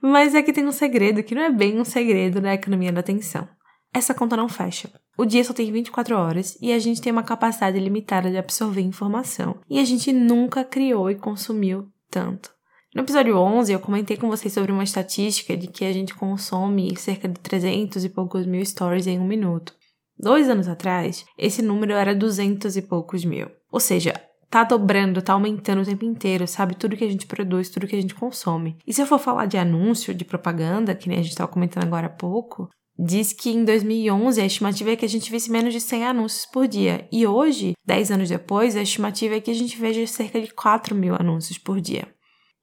mas 0.00 0.34
é 0.34 0.42
que 0.42 0.52
tem 0.52 0.64
um 0.64 0.72
segredo 0.72 1.24
que 1.24 1.34
não 1.34 1.42
é 1.42 1.50
bem 1.50 1.80
um 1.80 1.84
segredo 1.84 2.40
na 2.40 2.54
economia 2.54 2.92
da 2.92 3.00
atenção 3.00 3.48
essa 3.94 4.12
conta 4.12 4.36
não 4.36 4.48
fecha. 4.48 4.90
O 5.16 5.24
dia 5.24 5.44
só 5.44 5.52
tem 5.52 5.70
24 5.70 6.16
horas 6.16 6.58
e 6.60 6.72
a 6.72 6.78
gente 6.80 7.00
tem 7.00 7.12
uma 7.12 7.22
capacidade 7.22 7.78
limitada 7.78 8.28
de 8.28 8.36
absorver 8.36 8.80
informação. 8.80 9.56
E 9.70 9.78
a 9.78 9.84
gente 9.84 10.12
nunca 10.12 10.64
criou 10.64 11.08
e 11.08 11.14
consumiu 11.14 11.88
tanto. 12.10 12.52
No 12.92 13.02
episódio 13.02 13.36
11, 13.36 13.72
eu 13.72 13.78
comentei 13.78 14.16
com 14.16 14.28
vocês 14.28 14.52
sobre 14.52 14.72
uma 14.72 14.82
estatística 14.82 15.56
de 15.56 15.68
que 15.68 15.84
a 15.84 15.92
gente 15.92 16.14
consome 16.14 16.96
cerca 16.96 17.28
de 17.28 17.38
300 17.38 18.04
e 18.04 18.08
poucos 18.08 18.44
mil 18.46 18.64
stories 18.64 19.06
em 19.06 19.18
um 19.18 19.26
minuto. 19.26 19.72
Dois 20.18 20.48
anos 20.48 20.68
atrás, 20.68 21.24
esse 21.38 21.62
número 21.62 21.92
era 21.92 22.14
200 22.14 22.76
e 22.76 22.82
poucos 22.82 23.24
mil. 23.24 23.48
Ou 23.70 23.80
seja, 23.80 24.12
tá 24.48 24.62
dobrando, 24.62 25.22
tá 25.22 25.32
aumentando 25.32 25.82
o 25.82 25.84
tempo 25.84 26.04
inteiro, 26.04 26.46
sabe? 26.46 26.76
Tudo 26.76 26.96
que 26.96 27.04
a 27.04 27.10
gente 27.10 27.26
produz, 27.26 27.68
tudo 27.68 27.86
que 27.86 27.96
a 27.96 28.00
gente 28.00 28.14
consome. 28.14 28.76
E 28.86 28.92
se 28.92 29.02
eu 29.02 29.06
for 29.06 29.18
falar 29.18 29.46
de 29.46 29.56
anúncio, 29.56 30.14
de 30.14 30.24
propaganda, 30.24 30.94
que 30.94 31.08
nem 31.08 31.18
a 31.18 31.22
gente 31.22 31.32
estava 31.32 31.50
comentando 31.50 31.84
agora 31.84 32.06
há 32.06 32.10
pouco, 32.10 32.68
diz 32.98 33.32
que 33.32 33.50
em 33.50 33.64
2011 33.64 34.40
a 34.40 34.46
estimativa 34.46 34.92
é 34.92 34.96
que 34.96 35.04
a 35.04 35.08
gente 35.08 35.30
visse 35.30 35.50
menos 35.50 35.72
de 35.72 35.80
100 35.80 36.04
anúncios 36.04 36.46
por 36.46 36.68
dia. 36.68 37.08
E 37.10 37.26
hoje, 37.26 37.74
10 37.84 38.12
anos 38.12 38.28
depois, 38.28 38.76
a 38.76 38.82
estimativa 38.82 39.36
é 39.36 39.40
que 39.40 39.50
a 39.50 39.54
gente 39.54 39.78
veja 39.78 40.06
cerca 40.06 40.40
de 40.40 40.52
4 40.52 40.94
mil 40.94 41.14
anúncios 41.14 41.58
por 41.58 41.80
dia. 41.80 42.08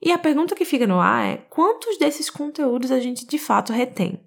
E 0.01 0.11
a 0.11 0.17
pergunta 0.17 0.55
que 0.55 0.65
fica 0.65 0.87
no 0.87 0.99
ar 0.99 1.25
é: 1.25 1.37
quantos 1.49 1.97
desses 1.97 2.29
conteúdos 2.29 2.91
a 2.91 2.99
gente 2.99 3.27
de 3.27 3.37
fato 3.37 3.71
retém? 3.71 4.19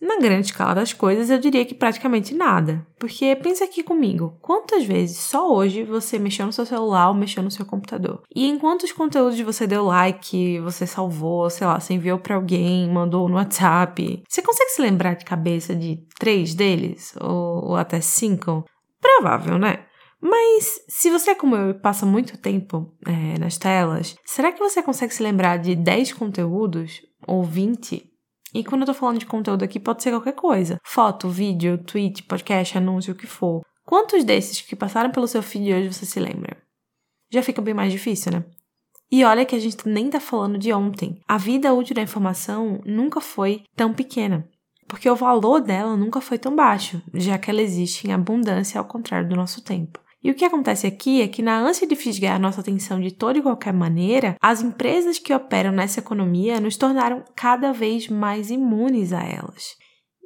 Na 0.00 0.18
grande 0.18 0.46
escala 0.46 0.74
das 0.74 0.92
coisas, 0.92 1.28
eu 1.28 1.38
diria 1.38 1.64
que 1.64 1.74
praticamente 1.74 2.34
nada. 2.34 2.86
Porque 2.98 3.34
pensa 3.36 3.64
aqui 3.64 3.82
comigo, 3.82 4.38
quantas 4.40 4.84
vezes 4.84 5.18
só 5.18 5.52
hoje 5.52 5.82
você 5.82 6.18
mexeu 6.18 6.46
no 6.46 6.52
seu 6.52 6.64
celular 6.64 7.08
ou 7.08 7.14
mexeu 7.14 7.42
no 7.42 7.50
seu 7.50 7.66
computador? 7.66 8.22
E 8.34 8.46
em 8.46 8.58
quantos 8.58 8.92
conteúdos 8.92 9.40
você 9.40 9.66
deu 9.66 9.84
like, 9.84 10.60
você 10.60 10.86
salvou, 10.86 11.50
sei 11.50 11.66
lá, 11.66 11.80
você 11.80 11.94
enviou 11.94 12.18
para 12.18 12.36
alguém, 12.36 12.88
mandou 12.88 13.28
no 13.28 13.36
WhatsApp? 13.36 14.22
Você 14.28 14.40
consegue 14.40 14.70
se 14.70 14.82
lembrar 14.82 15.14
de 15.14 15.24
cabeça 15.24 15.74
de 15.74 15.98
três 16.18 16.54
deles? 16.54 17.14
Ou, 17.20 17.70
ou 17.70 17.76
até 17.76 18.00
cinco? 18.00 18.64
Provável, 19.00 19.58
né? 19.58 19.84
Mas 20.20 20.80
se 20.88 21.10
você 21.10 21.30
é 21.30 21.34
como 21.34 21.54
eu 21.54 21.70
e 21.70 21.74
passa 21.74 22.04
muito 22.04 22.36
tempo 22.36 22.92
é, 23.06 23.38
nas 23.38 23.56
telas, 23.56 24.16
será 24.24 24.52
que 24.52 24.58
você 24.58 24.82
consegue 24.82 25.14
se 25.14 25.22
lembrar 25.22 25.58
de 25.58 25.76
10 25.76 26.12
conteúdos 26.12 27.00
ou 27.26 27.44
20 27.44 28.17
e 28.58 28.64
quando 28.64 28.80
eu 28.80 28.86
tô 28.86 28.94
falando 28.94 29.20
de 29.20 29.26
conteúdo 29.26 29.64
aqui, 29.64 29.78
pode 29.78 30.02
ser 30.02 30.10
qualquer 30.10 30.32
coisa: 30.32 30.80
foto, 30.84 31.28
vídeo, 31.28 31.78
tweet, 31.78 32.24
podcast, 32.24 32.76
anúncio, 32.76 33.12
o 33.12 33.16
que 33.16 33.26
for. 33.26 33.62
Quantos 33.86 34.24
desses 34.24 34.60
que 34.60 34.74
passaram 34.74 35.12
pelo 35.12 35.28
seu 35.28 35.40
feed 35.44 35.72
hoje 35.72 35.92
você 35.92 36.04
se 36.04 36.18
lembra? 36.18 36.56
Já 37.30 37.40
fica 37.40 37.62
bem 37.62 37.72
mais 37.72 37.92
difícil, 37.92 38.32
né? 38.32 38.44
E 39.12 39.24
olha 39.24 39.46
que 39.46 39.54
a 39.54 39.60
gente 39.60 39.88
nem 39.88 40.10
tá 40.10 40.18
falando 40.18 40.58
de 40.58 40.72
ontem. 40.72 41.20
A 41.28 41.38
vida 41.38 41.72
útil 41.72 41.94
da 41.94 42.02
informação 42.02 42.80
nunca 42.84 43.20
foi 43.20 43.62
tão 43.76 43.94
pequena. 43.94 44.46
Porque 44.88 45.08
o 45.08 45.14
valor 45.14 45.60
dela 45.60 45.96
nunca 45.96 46.20
foi 46.20 46.36
tão 46.36 46.56
baixo, 46.56 47.00
já 47.14 47.38
que 47.38 47.50
ela 47.50 47.62
existe 47.62 48.08
em 48.08 48.12
abundância 48.12 48.78
ao 48.78 48.84
contrário 48.84 49.28
do 49.28 49.36
nosso 49.36 49.62
tempo. 49.62 50.00
E 50.22 50.30
o 50.30 50.34
que 50.34 50.44
acontece 50.44 50.86
aqui 50.86 51.22
é 51.22 51.28
que, 51.28 51.42
na 51.42 51.58
ânsia 51.60 51.86
de 51.86 51.94
fisgar 51.94 52.34
a 52.34 52.38
nossa 52.38 52.60
atenção 52.60 53.00
de 53.00 53.12
toda 53.12 53.38
e 53.38 53.42
qualquer 53.42 53.72
maneira, 53.72 54.36
as 54.40 54.60
empresas 54.60 55.18
que 55.18 55.32
operam 55.32 55.70
nessa 55.70 56.00
economia 56.00 56.58
nos 56.58 56.76
tornaram 56.76 57.22
cada 57.36 57.72
vez 57.72 58.08
mais 58.08 58.50
imunes 58.50 59.12
a 59.12 59.22
elas. 59.22 59.76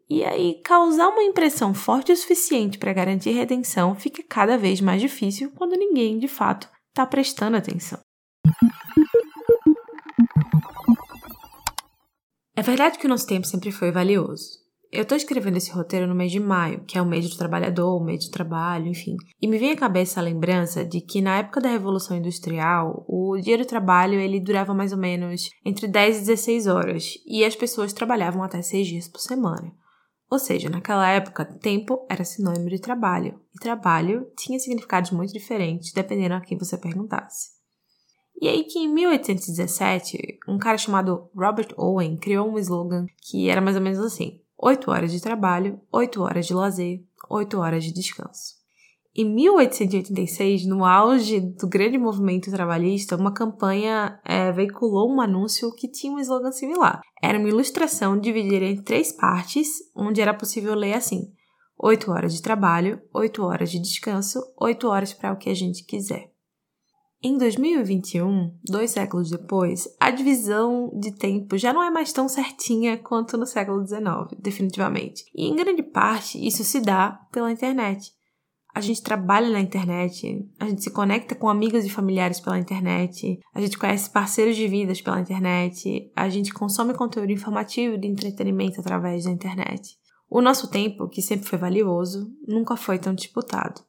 E 0.09 0.25
aí, 0.25 0.61
causar 0.65 1.09
uma 1.09 1.23
impressão 1.23 1.75
forte 1.75 2.11
o 2.11 2.17
suficiente 2.17 2.79
para 2.79 2.93
garantir 2.93 3.31
retenção 3.33 3.95
fica 3.95 4.23
cada 4.27 4.57
vez 4.57 4.81
mais 4.81 5.01
difícil 5.01 5.53
quando 5.55 5.77
ninguém, 5.77 6.19
de 6.19 6.29
fato, 6.29 6.69
está 6.89 7.07
prestando 7.07 7.57
atenção. 7.57 7.99
É 12.57 12.63
verdade 12.63 12.99
que 12.99 13.07
o 13.07 13.09
nosso 13.09 13.27
tempo 13.27 13.47
sempre 13.47 13.73
foi 13.73 13.91
valioso. 13.91 14.62
Eu 14.93 15.07
tô 15.07 15.15
escrevendo 15.15 15.57
esse 15.57 15.71
roteiro 15.71 16.07
no 16.07 16.15
mês 16.15 16.31
de 16.31 16.39
maio, 16.39 16.85
que 16.85 16.99
é 16.99 17.01
o 17.01 17.07
mês 17.07 17.27
do 17.27 17.35
trabalhador, 17.35 17.97
o 17.97 18.05
mês 18.05 18.27
do 18.27 18.31
trabalho, 18.31 18.89
enfim. 18.89 19.17
E 19.41 19.49
me 19.49 19.57
vem 19.57 19.71
à 19.71 19.77
cabeça 19.77 20.21
a 20.21 20.23
lembrança 20.23 20.85
de 20.85 21.01
que 21.01 21.23
na 21.23 21.39
época 21.39 21.63
da 21.63 21.71
Revolução 21.71 22.15
Industrial, 22.15 23.03
o 23.09 23.39
dia 23.39 23.57
do 23.57 23.65
trabalho 23.65 24.21
ele 24.21 24.39
durava 24.39 24.75
mais 24.75 24.93
ou 24.93 24.99
menos 24.99 25.49
entre 25.65 25.89
10 25.89 26.19
e 26.19 26.21
16 26.21 26.67
horas, 26.67 27.15
e 27.27 27.43
as 27.43 27.57
pessoas 27.57 27.95
trabalhavam 27.95 28.43
até 28.43 28.61
6 28.61 28.87
dias 28.87 29.09
por 29.09 29.21
semana. 29.21 29.73
Ou 30.31 30.39
seja, 30.39 30.69
naquela 30.69 31.09
época, 31.09 31.47
tempo 31.47 32.07
era 32.11 32.23
sinônimo 32.23 32.69
de 32.69 32.79
trabalho, 32.79 33.41
e 33.57 33.59
trabalho 33.59 34.27
tinha 34.37 34.59
significados 34.59 35.11
muito 35.11 35.33
diferentes 35.33 35.91
dependendo 35.95 36.35
a 36.35 36.41
quem 36.43 36.59
você 36.59 36.77
perguntasse. 36.77 37.53
E 38.39 38.47
aí 38.47 38.65
que 38.65 38.79
em 38.79 38.93
1817, 38.93 40.41
um 40.47 40.59
cara 40.59 40.77
chamado 40.77 41.31
Robert 41.35 41.69
Owen 41.79 42.19
criou 42.19 42.51
um 42.51 42.59
slogan 42.59 43.07
que 43.23 43.49
era 43.49 43.61
mais 43.61 43.77
ou 43.77 43.83
menos 43.83 43.99
assim: 43.99 44.42
8 44.65 44.91
horas 44.93 45.11
de 45.11 45.21
trabalho, 45.21 45.81
8 45.93 46.23
horas 46.23 46.47
de 46.47 46.55
lazer, 46.55 47.03
8 47.29 47.59
horas 47.59 47.83
de 47.83 47.93
descanso. 47.93 48.63
Em 49.15 49.29
1886, 49.29 50.67
no 50.67 50.85
auge 50.85 51.41
do 51.41 51.69
grande 51.69 51.99
movimento 51.99 52.51
trabalhista, 52.51 53.17
uma 53.17 53.35
campanha 53.35 54.21
é, 54.25 54.53
veiculou 54.53 55.13
um 55.13 55.21
anúncio 55.21 55.75
que 55.75 55.89
tinha 55.89 56.13
um 56.13 56.19
slogan 56.21 56.53
similar. 56.53 57.01
Era 57.21 57.39
uma 57.39 57.49
ilustração 57.49 58.19
dividida 58.19 58.65
em 58.65 58.81
três 58.81 59.13
partes, 59.13 59.69
onde 59.97 60.21
era 60.21 60.33
possível 60.33 60.75
ler 60.75 60.95
assim: 60.95 61.33
8 61.77 62.11
horas 62.13 62.33
de 62.33 62.41
trabalho, 62.41 63.03
8 63.13 63.43
horas 63.43 63.71
de 63.71 63.81
descanso, 63.81 64.41
8 64.59 64.89
horas 64.89 65.13
para 65.13 65.33
o 65.33 65.37
que 65.37 65.51
a 65.51 65.55
gente 65.55 65.85
quiser. 65.85 66.32
Em 67.25 67.39
2021, 67.39 68.53
dois 68.65 68.91
séculos 68.91 69.31
depois, 69.31 69.87
a 70.01 70.11
divisão 70.11 70.91
de 70.99 71.13
tempo 71.13 71.57
já 71.57 71.73
não 71.73 71.81
é 71.81 71.89
mais 71.89 72.13
tão 72.13 72.29
certinha 72.29 72.99
quanto 72.99 73.39
no 73.39 73.47
século 73.47 73.87
XIX, 73.87 74.37
definitivamente. 74.41 75.23
E 75.33 75.47
em 75.47 75.55
grande 75.55 75.85
parte 75.85 76.45
isso 76.45 76.65
se 76.65 76.81
dá 76.81 77.21
pela 77.31 77.53
internet. 77.53 78.11
A 78.75 78.81
gente 78.81 79.03
trabalha 79.03 79.51
na 79.51 79.61
internet, 79.61 80.45
a 80.59 80.67
gente 80.67 80.83
se 80.83 80.91
conecta 80.91 81.37
com 81.37 81.49
amigos 81.49 81.85
e 81.85 81.91
familiares 81.91 82.41
pela 82.41 82.59
internet, 82.59 83.39
a 83.55 83.61
gente 83.61 83.79
conhece 83.79 84.11
parceiros 84.11 84.57
de 84.57 84.67
vidas 84.67 85.01
pela 85.01 85.21
internet, 85.21 86.11
a 86.17 86.29
gente 86.29 86.53
consome 86.53 86.93
conteúdo 86.93 87.31
informativo 87.31 87.95
e 87.95 88.01
de 88.01 88.09
entretenimento 88.09 88.81
através 88.81 89.25
da 89.25 89.31
internet. 89.31 89.97
O 90.29 90.41
nosso 90.41 90.69
tempo, 90.69 91.09
que 91.09 91.23
sempre 91.23 91.47
foi 91.47 91.59
valioso, 91.59 92.27
nunca 92.49 92.77
foi 92.77 92.99
tão 92.99 93.15
disputado. 93.15 93.81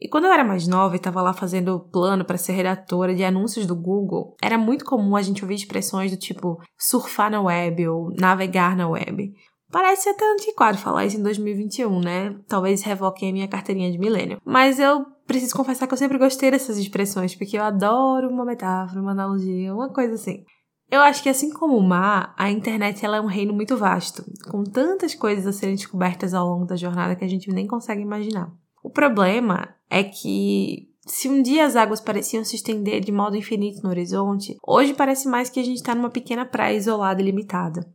E 0.00 0.08
quando 0.08 0.26
eu 0.26 0.32
era 0.32 0.44
mais 0.44 0.66
nova 0.68 0.94
e 0.94 0.98
estava 0.98 1.20
lá 1.20 1.32
fazendo 1.32 1.80
plano 1.80 2.24
para 2.24 2.38
ser 2.38 2.52
redatora 2.52 3.14
de 3.14 3.24
anúncios 3.24 3.66
do 3.66 3.74
Google, 3.74 4.36
era 4.40 4.56
muito 4.56 4.84
comum 4.84 5.16
a 5.16 5.22
gente 5.22 5.42
ouvir 5.42 5.54
expressões 5.54 6.10
do 6.10 6.16
tipo 6.16 6.60
surfar 6.78 7.30
na 7.30 7.40
web 7.40 7.88
ou 7.88 8.10
navegar 8.16 8.76
na 8.76 8.88
web. 8.88 9.32
Parece 9.70 10.08
até 10.08 10.24
antiquado 10.32 10.78
falar 10.78 11.04
isso 11.04 11.18
em 11.18 11.22
2021, 11.22 12.00
né? 12.00 12.34
Talvez 12.48 12.82
revoquem 12.82 13.28
a 13.28 13.32
minha 13.32 13.48
carteirinha 13.48 13.90
de 13.90 13.98
milênio. 13.98 14.40
Mas 14.44 14.78
eu 14.78 15.04
preciso 15.26 15.54
confessar 15.54 15.86
que 15.86 15.92
eu 15.92 15.98
sempre 15.98 16.16
gostei 16.16 16.50
dessas 16.50 16.78
expressões, 16.78 17.34
porque 17.34 17.58
eu 17.58 17.62
adoro 17.62 18.30
uma 18.30 18.46
metáfora, 18.46 19.02
uma 19.02 19.10
analogia, 19.10 19.74
uma 19.74 19.92
coisa 19.92 20.14
assim. 20.14 20.44
Eu 20.90 21.02
acho 21.02 21.22
que 21.22 21.28
assim 21.28 21.50
como 21.52 21.76
o 21.76 21.86
mar, 21.86 22.34
a 22.38 22.50
internet 22.50 23.04
ela 23.04 23.18
é 23.18 23.20
um 23.20 23.26
reino 23.26 23.52
muito 23.52 23.76
vasto, 23.76 24.24
com 24.50 24.64
tantas 24.64 25.14
coisas 25.14 25.46
a 25.46 25.52
serem 25.52 25.74
descobertas 25.74 26.32
ao 26.32 26.48
longo 26.48 26.64
da 26.64 26.76
jornada 26.76 27.14
que 27.14 27.24
a 27.24 27.28
gente 27.28 27.52
nem 27.52 27.66
consegue 27.66 28.00
imaginar. 28.00 28.50
O 28.82 28.88
problema 28.88 29.68
é 29.90 30.04
que 30.04 30.88
se 31.06 31.28
um 31.28 31.42
dia 31.42 31.64
as 31.64 31.74
águas 31.74 32.00
pareciam 32.00 32.44
se 32.44 32.56
estender 32.56 33.00
de 33.00 33.10
modo 33.10 33.36
infinito 33.36 33.82
no 33.82 33.88
horizonte, 33.88 34.56
hoje 34.66 34.94
parece 34.94 35.28
mais 35.28 35.48
que 35.48 35.58
a 35.58 35.64
gente 35.64 35.78
está 35.78 35.94
numa 35.94 36.10
pequena 36.10 36.44
praia 36.44 36.76
isolada 36.76 37.20
e 37.20 37.24
limitada. 37.24 37.86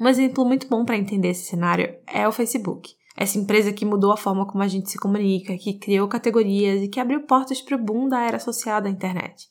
Um 0.00 0.08
exemplo 0.08 0.44
muito 0.44 0.66
bom 0.68 0.84
para 0.84 0.96
entender 0.96 1.28
esse 1.28 1.44
cenário 1.44 1.94
é 2.06 2.26
o 2.26 2.32
Facebook. 2.32 2.90
Essa 3.16 3.38
empresa 3.38 3.72
que 3.72 3.84
mudou 3.84 4.12
a 4.12 4.16
forma 4.16 4.46
como 4.46 4.62
a 4.62 4.68
gente 4.68 4.90
se 4.90 4.98
comunica, 4.98 5.56
que 5.58 5.78
criou 5.78 6.08
categorias 6.08 6.82
e 6.82 6.88
que 6.88 6.98
abriu 6.98 7.20
portas 7.26 7.60
para 7.60 7.76
o 7.76 7.82
boom 7.82 8.08
da 8.08 8.22
era 8.22 8.38
associada 8.38 8.88
à 8.88 8.90
internet. 8.90 9.48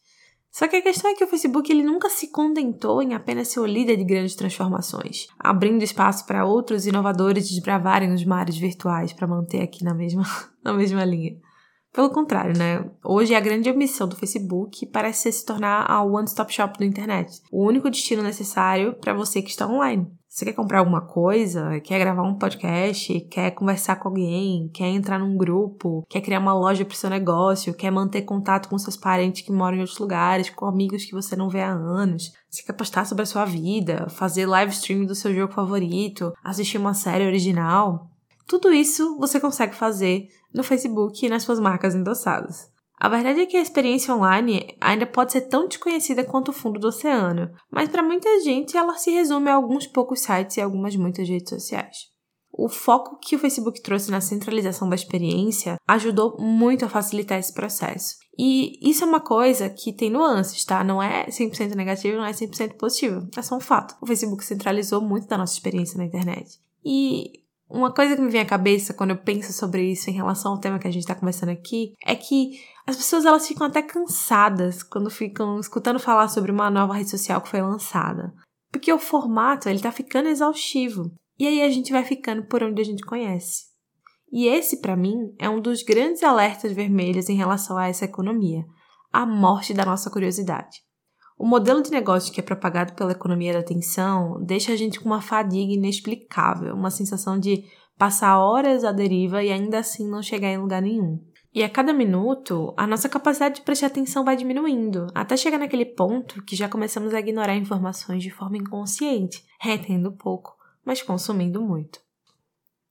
Só 0.52 0.68
que 0.68 0.78
a 0.78 0.82
questão 0.82 1.12
é 1.12 1.14
que 1.14 1.24
o 1.24 1.28
Facebook 1.28 1.72
ele 1.72 1.84
nunca 1.84 2.10
se 2.10 2.32
contentou 2.32 3.04
em 3.04 3.14
apenas 3.14 3.50
ser 3.50 3.60
o 3.60 3.66
líder 3.66 3.98
de 3.98 4.04
grandes 4.04 4.36
transformações, 4.36 5.28
abrindo 5.38 5.84
espaço 5.84 6.26
para 6.26 6.46
outros 6.46 6.88
inovadores 6.88 7.48
desbravarem 7.48 8.12
os 8.12 8.26
mares 8.26 8.58
virtuais 8.58 9.14
para 9.14 9.28
manter 9.28 9.62
aqui 9.62 9.84
na 9.84 9.94
mesma, 9.94 10.24
na 10.66 10.74
mesma 10.74 11.06
linha. 11.06 11.38
Pelo 12.00 12.12
contrário, 12.12 12.58
né? 12.58 12.82
Hoje 13.04 13.36
a 13.36 13.42
grande 13.42 13.70
ambição 13.70 14.08
do 14.08 14.16
Facebook 14.16 14.86
parece 14.86 15.24
ser 15.24 15.32
se 15.34 15.46
tornar 15.46 15.86
a 15.86 16.02
one-stop 16.02 16.54
shop 16.54 16.80
da 16.80 16.86
internet, 16.86 17.42
o 17.52 17.68
único 17.68 17.90
destino 17.90 18.24
necessário 18.24 18.94
para 18.94 19.14
você 19.14 19.42
que 19.42 19.50
está 19.50 19.68
online. 19.68 20.10
Você 20.26 20.46
quer 20.46 20.54
comprar 20.54 20.80
alguma 20.80 21.02
coisa, 21.02 21.78
quer 21.82 22.00
gravar 22.00 22.24
um 22.24 22.38
podcast, 22.38 23.20
quer 23.30 23.52
conversar 23.52 23.98
com 23.98 24.08
alguém, 24.08 24.70
quer 24.74 24.88
entrar 24.88 25.20
num 25.20 25.36
grupo, 25.36 26.06
quer 26.08 26.22
criar 26.22 26.40
uma 26.40 26.54
loja 26.54 26.86
para 26.86 26.94
o 26.94 26.98
seu 26.98 27.10
negócio, 27.10 27.74
quer 27.74 27.92
manter 27.92 28.22
contato 28.22 28.70
com 28.70 28.78
seus 28.78 28.96
parentes 28.96 29.42
que 29.42 29.52
moram 29.52 29.76
em 29.76 29.82
outros 29.82 30.00
lugares, 30.00 30.50
com 30.50 30.66
amigos 30.68 31.04
que 31.04 31.12
você 31.12 31.36
não 31.36 31.50
vê 31.50 31.60
há 31.60 31.70
anos. 31.70 32.32
Você 32.50 32.64
quer 32.64 32.72
postar 32.72 33.04
sobre 33.04 33.24
a 33.24 33.26
sua 33.26 33.44
vida, 33.44 34.08
fazer 34.08 34.46
live 34.46 34.72
stream 34.72 35.04
do 35.04 35.16
seu 35.16 35.36
jogo 35.36 35.52
favorito, 35.52 36.32
assistir 36.46 36.78
uma 36.78 36.94
série 36.94 37.26
original. 37.26 38.10
Tudo 38.48 38.74
isso 38.74 39.18
você 39.20 39.38
consegue 39.40 39.76
fazer 39.76 40.30
no 40.54 40.64
Facebook 40.64 41.26
e 41.26 41.30
nas 41.30 41.44
suas 41.44 41.60
marcas 41.60 41.96
endossadas. 41.96 42.70
A 43.00 43.08
verdade 43.08 43.40
é 43.40 43.46
que 43.46 43.56
a 43.56 43.62
experiência 43.62 44.14
online 44.14 44.76
ainda 44.82 45.06
pode 45.06 45.32
ser 45.32 45.42
tão 45.42 45.68
desconhecida 45.68 46.26
quanto 46.26 46.50
o 46.50 46.54
fundo 46.54 46.80
do 46.80 46.88
oceano, 46.88 47.50
mas 47.72 47.88
para 47.88 48.04
muita 48.04 48.42
gente 48.42 48.76
ela 48.76 48.98
se 48.98 49.10
resume 49.10 49.50
a 49.50 49.56
alguns 49.56 49.88
poucos 49.88 50.20
sites 50.20 50.58
e 50.58 50.62
algumas 50.62 50.96
muitas 50.98 51.28
redes 51.28 51.50
sociais. 51.50 52.10
O 52.52 52.68
foco 52.68 53.18
que 53.22 53.38
o 53.38 53.40
Facebook 53.40 53.82
trouxe 53.82 54.12
na 54.12 54.20
centralização 54.20 54.90
da 54.90 54.96
experiência 54.96 55.78
ajudou 55.88 56.36
muito 56.40 56.84
a 56.84 56.90
facilitar 56.90 57.40
esse 57.40 57.54
processo. 57.54 58.18
E 58.38 58.78
isso 58.82 59.04
é 59.04 59.08
uma 59.08 59.22
coisa 59.22 59.70
que 59.70 59.94
tem 59.94 60.10
nuances, 60.10 60.66
tá? 60.66 60.84
Não 60.84 61.02
é 61.02 61.28
100% 61.28 61.76
negativo, 61.76 62.18
não 62.18 62.26
é 62.26 62.32
100% 62.32 62.76
positivo. 62.76 63.28
É 63.38 63.42
só 63.42 63.56
um 63.56 63.62
fato. 63.62 63.96
O 64.02 64.06
Facebook 64.06 64.44
centralizou 64.44 65.00
muito 65.02 65.28
da 65.28 65.38
nossa 65.38 65.54
experiência 65.54 65.98
na 65.98 66.06
internet. 66.06 66.60
E 66.84 67.44
uma 67.70 67.94
coisa 67.94 68.16
que 68.16 68.22
me 68.22 68.32
vem 68.32 68.42
à 68.42 68.46
cabeça 68.46 68.94
quando 68.94 69.12
eu 69.12 69.18
penso 69.18 69.54
sobre 69.54 69.92
isso 69.92 70.10
em 70.10 70.14
relação 70.14 70.54
ao 70.54 70.60
tema 70.60 70.80
que 70.80 70.88
a 70.88 70.92
gente 70.92 71.04
está 71.04 71.14
conversando 71.14 71.50
aqui 71.50 71.94
é 72.04 72.16
que 72.16 72.60
as 72.88 72.96
pessoas 72.96 73.26
elas 73.26 73.48
ficam 73.48 73.68
até 73.68 73.84
cansadas 73.84 74.82
quando 74.82 75.12
ficam 75.12 75.60
escutando 75.60 76.00
falar 76.00 76.28
sobre 76.30 76.52
uma 76.52 76.72
nova 76.72 76.96
rede 76.96 77.12
social 77.12 77.40
que 77.42 77.50
foi 77.50 77.62
lançada. 77.62 78.34
Porque 78.72 78.92
o 78.92 78.98
formato 78.98 79.70
ele 79.70 79.80
tá 79.80 79.92
ficando 79.92 80.30
exaustivo. 80.30 81.12
E 81.38 81.46
aí 81.46 81.62
a 81.62 81.70
gente 81.70 81.92
vai 81.92 82.04
ficando 82.04 82.44
por 82.48 82.64
onde 82.64 82.82
a 82.82 82.86
gente 82.86 83.06
conhece. 83.06 83.70
E 84.32 84.48
esse, 84.48 84.82
para 84.82 84.98
mim, 84.98 85.16
é 85.38 85.50
um 85.50 85.62
dos 85.62 85.84
grandes 85.84 86.24
alertas 86.24 86.74
vermelhos 86.74 87.30
em 87.30 87.36
relação 87.36 87.78
a 87.78 87.88
essa 87.88 88.06
economia, 88.06 88.64
a 89.12 89.26
morte 89.26 89.74
da 89.74 89.86
nossa 89.86 90.10
curiosidade. 90.10 90.82
O 91.40 91.48
modelo 91.48 91.82
de 91.82 91.90
negócio 91.90 92.34
que 92.34 92.42
é 92.42 92.44
propagado 92.44 92.92
pela 92.92 93.14
economia 93.14 93.54
da 93.54 93.60
atenção 93.60 94.44
deixa 94.44 94.74
a 94.74 94.76
gente 94.76 95.00
com 95.00 95.06
uma 95.06 95.22
fadiga 95.22 95.72
inexplicável, 95.72 96.76
uma 96.76 96.92
sensação 96.92 97.40
de 97.40 97.64
passar 97.98 98.38
horas 98.38 98.84
à 98.84 98.92
deriva 98.92 99.42
e 99.42 99.50
ainda 99.50 99.80
assim 99.80 100.06
não 100.06 100.22
chegar 100.22 100.50
em 100.50 100.58
lugar 100.58 100.82
nenhum. 100.82 101.18
E 101.56 101.64
a 101.64 101.70
cada 101.70 101.94
minuto, 101.94 102.74
a 102.76 102.86
nossa 102.86 103.08
capacidade 103.08 103.56
de 103.56 103.62
prestar 103.62 103.88
atenção 103.88 104.26
vai 104.26 104.36
diminuindo, 104.36 105.08
até 105.16 105.38
chegar 105.38 105.58
naquele 105.58 105.86
ponto 105.86 106.44
que 106.44 106.58
já 106.58 106.68
começamos 106.68 107.14
a 107.14 107.20
ignorar 107.22 107.56
informações 107.56 108.22
de 108.22 108.30
forma 108.30 108.58
inconsciente, 108.58 109.46
retendo 109.62 110.12
pouco, 110.12 110.58
mas 110.84 111.02
consumindo 111.02 111.62
muito. 111.62 112.02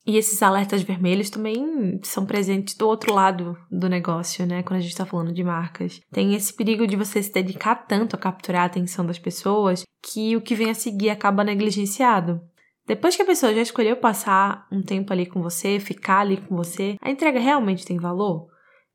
E 0.09 0.17
esses 0.17 0.43
alertas 0.43 0.81
vermelhos 0.81 1.29
também 1.29 2.01
são 2.03 2.25
presentes 2.25 2.75
do 2.75 2.89
outro 2.89 3.13
lado 3.13 3.55
do 3.71 3.91
negócio, 3.91 4.47
né? 4.47 4.63
Quando 4.63 4.79
a 4.79 4.81
gente 4.81 4.93
está 4.93 5.05
falando 5.05 5.35
de 5.35 5.45
marcas. 5.45 6.01
Tem 6.11 6.35
esse 6.35 6.51
perigo 6.51 6.87
de 6.87 6.97
você 6.97 7.23
se 7.23 7.31
dedicar 7.31 7.75
tanto 7.87 8.17
a 8.17 8.19
capturar 8.19 8.63
a 8.63 8.65
atenção 8.65 9.05
das 9.05 9.19
pessoas 9.19 9.83
que 10.03 10.35
o 10.35 10.41
que 10.41 10.55
vem 10.55 10.71
a 10.71 10.75
seguir 10.75 11.11
acaba 11.11 11.45
negligenciado. 11.45 12.41
Depois 12.87 13.17
que 13.17 13.23
a 13.23 13.27
pessoa 13.27 13.53
já 13.53 13.61
escolheu 13.61 13.99
passar 13.99 14.67
um 14.73 14.83
tempo 14.83 15.13
ali 15.13 15.27
com 15.27 15.43
você, 15.43 15.79
ficar 15.79 16.21
ali 16.21 16.39
com 16.39 16.57
você, 16.57 16.97
a 17.03 17.11
entrega 17.11 17.39
realmente 17.39 17.85
tem 17.85 17.99
valor? 17.99 18.47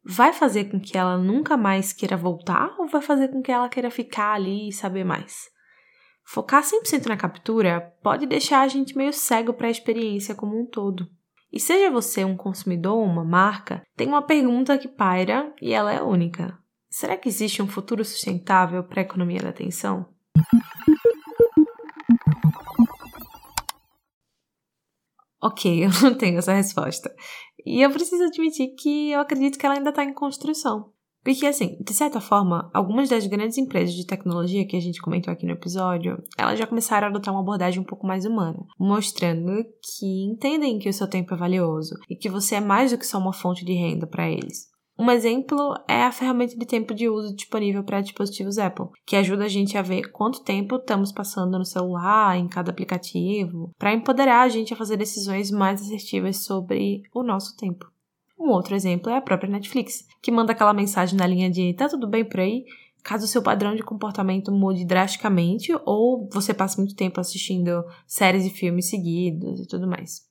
Vai 0.03 0.33
fazer 0.33 0.63
com 0.63 0.79
que 0.79 0.97
ela 0.97 1.15
nunca 1.15 1.55
mais 1.55 1.93
queira 1.93 2.17
voltar 2.17 2.75
ou 2.79 2.87
vai 2.87 3.03
fazer 3.03 3.27
com 3.27 3.39
que 3.39 3.51
ela 3.51 3.69
queira 3.69 3.91
ficar 3.91 4.33
ali 4.33 4.69
e 4.69 4.73
saber 4.73 5.03
mais? 5.03 5.52
Focar 6.25 6.63
100% 6.63 7.07
na 7.07 7.17
captura 7.17 7.93
pode 8.01 8.25
deixar 8.25 8.61
a 8.61 8.67
gente 8.67 8.95
meio 8.97 9.13
cego 9.13 9.53
para 9.53 9.67
a 9.67 9.71
experiência 9.71 10.33
como 10.33 10.59
um 10.59 10.65
todo. 10.65 11.07
E 11.51 11.59
seja 11.59 11.91
você 11.91 12.25
um 12.25 12.35
consumidor 12.35 12.97
ou 12.97 13.03
uma 13.03 13.23
marca, 13.23 13.83
tem 13.95 14.07
uma 14.07 14.21
pergunta 14.21 14.77
que 14.77 14.87
paira 14.87 15.53
e 15.61 15.73
ela 15.73 15.93
é 15.93 16.01
única. 16.01 16.57
Será 16.89 17.17
que 17.17 17.27
existe 17.27 17.61
um 17.61 17.67
futuro 17.67 18.05
sustentável 18.05 18.83
para 18.83 19.01
a 19.01 19.03
economia 19.03 19.39
da 19.39 19.49
atenção? 19.49 20.07
Ok, 25.41 25.83
eu 25.83 25.89
não 26.01 26.15
tenho 26.15 26.37
essa 26.37 26.53
resposta. 26.53 27.13
E 27.65 27.81
eu 27.81 27.91
preciso 27.91 28.23
admitir 28.23 28.75
que 28.75 29.11
eu 29.11 29.19
acredito 29.19 29.59
que 29.59 29.65
ela 29.65 29.75
ainda 29.75 29.89
está 29.89 30.03
em 30.03 30.13
construção. 30.13 30.92
Porque, 31.23 31.45
assim, 31.45 31.77
de 31.79 31.93
certa 31.93 32.19
forma, 32.19 32.69
algumas 32.73 33.09
das 33.09 33.25
grandes 33.25 33.57
empresas 33.57 33.95
de 33.95 34.05
tecnologia 34.05 34.67
que 34.67 34.75
a 34.75 34.81
gente 34.81 35.01
comentou 35.01 35.31
aqui 35.31 35.45
no 35.45 35.53
episódio, 35.53 36.21
elas 36.37 36.59
já 36.59 36.67
começaram 36.67 37.07
a 37.07 37.09
adotar 37.09 37.33
uma 37.33 37.41
abordagem 37.41 37.79
um 37.79 37.85
pouco 37.85 38.05
mais 38.05 38.25
humana, 38.25 38.59
mostrando 38.77 39.63
que 39.81 40.25
entendem 40.25 40.77
que 40.79 40.89
o 40.89 40.93
seu 40.93 41.07
tempo 41.07 41.33
é 41.33 41.37
valioso 41.37 41.95
e 42.09 42.15
que 42.15 42.29
você 42.29 42.55
é 42.55 42.61
mais 42.61 42.91
do 42.91 42.97
que 42.97 43.07
só 43.07 43.17
uma 43.17 43.33
fonte 43.33 43.63
de 43.63 43.73
renda 43.73 44.05
para 44.05 44.29
eles. 44.29 44.73
Um 44.97 45.09
exemplo 45.09 45.73
é 45.87 46.03
a 46.03 46.11
ferramenta 46.11 46.55
de 46.55 46.65
tempo 46.67 46.93
de 46.93 47.09
uso 47.09 47.35
disponível 47.35 47.83
para 47.83 48.01
dispositivos 48.01 48.59
Apple, 48.59 48.89
que 49.07 49.15
ajuda 49.15 49.45
a 49.45 49.49
gente 49.49 49.75
a 49.75 49.81
ver 49.81 50.11
quanto 50.11 50.43
tempo 50.43 50.75
estamos 50.75 51.11
passando 51.11 51.57
no 51.57 51.65
celular, 51.65 52.37
em 52.37 52.47
cada 52.47 52.69
aplicativo, 52.69 53.71
para 53.77 53.93
empoderar 53.93 54.43
a 54.43 54.49
gente 54.49 54.71
a 54.71 54.77
fazer 54.77 54.95
decisões 54.95 55.49
mais 55.49 55.81
assertivas 55.81 56.43
sobre 56.43 57.01
o 57.11 57.23
nosso 57.23 57.55
tempo. 57.57 57.92
Um 58.43 58.49
outro 58.49 58.75
exemplo 58.75 59.09
é 59.09 59.15
a 59.15 59.21
própria 59.21 59.49
Netflix, 59.49 60.05
que 60.21 60.29
manda 60.29 60.51
aquela 60.51 60.73
mensagem 60.73 61.17
na 61.17 61.25
linha 61.25 61.49
de 61.49 61.73
tá 61.75 61.87
tudo 61.87 62.05
bem 62.05 62.25
por 62.25 62.41
aí, 62.41 62.65
caso 63.01 63.23
o 63.23 63.27
seu 63.27 63.41
padrão 63.41 63.73
de 63.73 63.81
comportamento 63.81 64.51
mude 64.51 64.83
drasticamente 64.83 65.71
ou 65.85 66.27
você 66.29 66.53
passe 66.53 66.77
muito 66.77 66.93
tempo 66.93 67.21
assistindo 67.21 67.81
séries 68.05 68.45
e 68.45 68.49
filmes 68.49 68.89
seguidos 68.89 69.61
e 69.61 69.65
tudo 69.65 69.87
mais. 69.87 70.23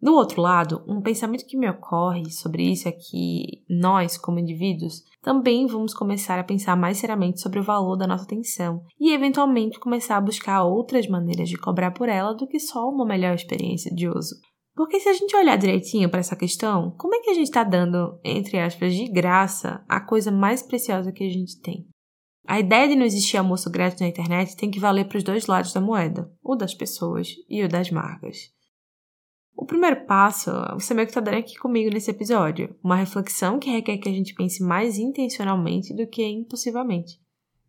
Do 0.00 0.14
outro 0.14 0.40
lado, 0.40 0.82
um 0.88 1.02
pensamento 1.02 1.44
que 1.46 1.56
me 1.56 1.68
ocorre 1.68 2.30
sobre 2.30 2.62
isso 2.62 2.88
é 2.88 2.92
que 2.92 3.62
nós, 3.68 4.16
como 4.16 4.38
indivíduos, 4.38 5.02
também 5.20 5.66
vamos 5.66 5.92
começar 5.92 6.38
a 6.38 6.44
pensar 6.44 6.74
mais 6.76 6.96
seriamente 6.96 7.42
sobre 7.42 7.60
o 7.60 7.62
valor 7.62 7.96
da 7.96 8.06
nossa 8.06 8.24
atenção 8.24 8.82
e, 8.98 9.12
eventualmente, 9.12 9.78
começar 9.78 10.16
a 10.16 10.20
buscar 10.20 10.64
outras 10.64 11.06
maneiras 11.06 11.50
de 11.50 11.58
cobrar 11.58 11.90
por 11.90 12.08
ela 12.08 12.32
do 12.32 12.46
que 12.46 12.58
só 12.58 12.88
uma 12.88 13.04
melhor 13.04 13.34
experiência 13.34 13.94
de 13.94 14.08
uso. 14.08 14.34
Porque 14.74 14.98
se 14.98 15.08
a 15.08 15.12
gente 15.12 15.36
olhar 15.36 15.56
direitinho 15.56 16.10
para 16.10 16.20
essa 16.20 16.34
questão, 16.34 16.90
como 16.98 17.14
é 17.14 17.20
que 17.20 17.30
a 17.30 17.34
gente 17.34 17.46
está 17.46 17.62
dando, 17.62 18.18
entre 18.24 18.58
aspas, 18.58 18.92
de 18.92 19.06
graça 19.08 19.84
a 19.88 20.00
coisa 20.00 20.32
mais 20.32 20.62
preciosa 20.62 21.12
que 21.12 21.24
a 21.24 21.30
gente 21.30 21.60
tem? 21.60 21.86
A 22.46 22.60
ideia 22.60 22.88
de 22.88 22.96
não 22.96 23.06
existir 23.06 23.36
almoço 23.36 23.70
grátis 23.70 24.00
na 24.00 24.08
internet 24.08 24.56
tem 24.56 24.70
que 24.70 24.80
valer 24.80 25.06
para 25.06 25.16
os 25.16 25.24
dois 25.24 25.46
lados 25.46 25.72
da 25.72 25.80
moeda, 25.80 26.30
o 26.42 26.56
das 26.56 26.74
pessoas 26.74 27.28
e 27.48 27.62
o 27.62 27.68
das 27.68 27.90
marcas. 27.90 28.52
O 29.56 29.64
primeiro 29.64 30.04
passo, 30.04 30.50
você 30.74 30.92
meio 30.92 31.06
que 31.06 31.12
está 31.12 31.20
dando 31.20 31.38
aqui 31.38 31.56
comigo 31.56 31.88
nesse 31.88 32.10
episódio, 32.10 32.76
uma 32.82 32.96
reflexão 32.96 33.58
que 33.58 33.70
requer 33.70 33.98
que 33.98 34.08
a 34.08 34.12
gente 34.12 34.34
pense 34.34 34.62
mais 34.62 34.98
intencionalmente 34.98 35.94
do 35.94 36.06
que 36.06 36.26
impulsivamente. 36.26 37.23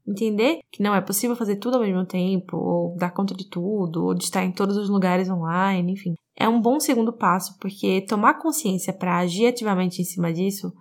Entender 0.07 0.59
que 0.71 0.83
não 0.83 0.93
é 0.93 1.01
possível 1.01 1.35
fazer 1.35 1.55
tudo 1.55 1.77
ao 1.77 1.81
mesmo 1.81 2.05
tempo, 2.05 2.57
ou 2.57 2.95
dar 2.95 3.11
conta 3.11 3.33
de 3.33 3.49
tudo, 3.49 4.05
ou 4.05 4.13
de 4.13 4.23
estar 4.23 4.43
em 4.43 4.51
todos 4.51 4.77
os 4.77 4.89
lugares 4.89 5.29
online, 5.29 5.93
enfim. 5.93 6.13
É 6.37 6.47
um 6.47 6.61
bom 6.61 6.79
segundo 6.79 7.13
passo, 7.13 7.57
porque 7.59 8.05
tomar 8.07 8.35
consciência 8.35 8.93
para 8.93 9.17
agir 9.17 9.47
ativamente 9.47 10.01
em 10.01 10.05
cima 10.05 10.31
disso 10.31 10.71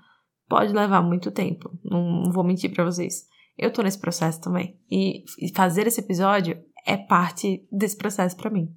pode 0.49 0.73
levar 0.73 1.01
muito 1.03 1.31
tempo. 1.31 1.71
Não 1.83 2.31
vou 2.33 2.45
mentir 2.45 2.73
para 2.73 2.85
vocês. 2.85 3.25
Eu 3.57 3.73
tô 3.73 3.83
nesse 3.83 3.99
processo 3.99 4.41
também. 4.41 4.79
E 4.91 5.25
fazer 5.55 5.87
esse 5.87 6.01
episódio 6.01 6.61
é 6.87 6.97
parte 6.97 7.67
desse 7.73 7.97
processo 7.97 8.37
para 8.37 8.51
mim. 8.51 8.69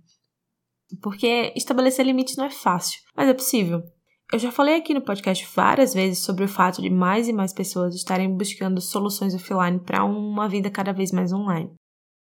Porque 1.02 1.52
estabelecer 1.56 2.06
limites 2.06 2.38
não 2.38 2.46
é 2.46 2.52
fácil, 2.52 3.02
mas 3.16 3.28
é 3.28 3.34
possível. 3.34 3.84
Eu 4.32 4.40
já 4.40 4.52
falei 4.52 4.76
aqui 4.76 4.94
no 4.94 5.02
podcast 5.02 5.48
várias 5.56 5.94
vezes 5.94 6.20
sobre 6.20 6.44
o 6.44 6.50
fato 6.50 6.82
de 6.82 6.90
mais 6.90 7.30
e 7.30 7.34
mais 7.34 7.54
pessoas 7.54 7.96
estarem 7.96 8.30
buscando 8.36 8.82
soluções 8.82 9.34
offline 9.34 9.80
para 9.80 10.04
uma 10.04 10.50
vida 10.50 10.70
cada 10.70 10.92
vez 10.92 11.14
mais 11.14 11.32
online. 11.32 11.72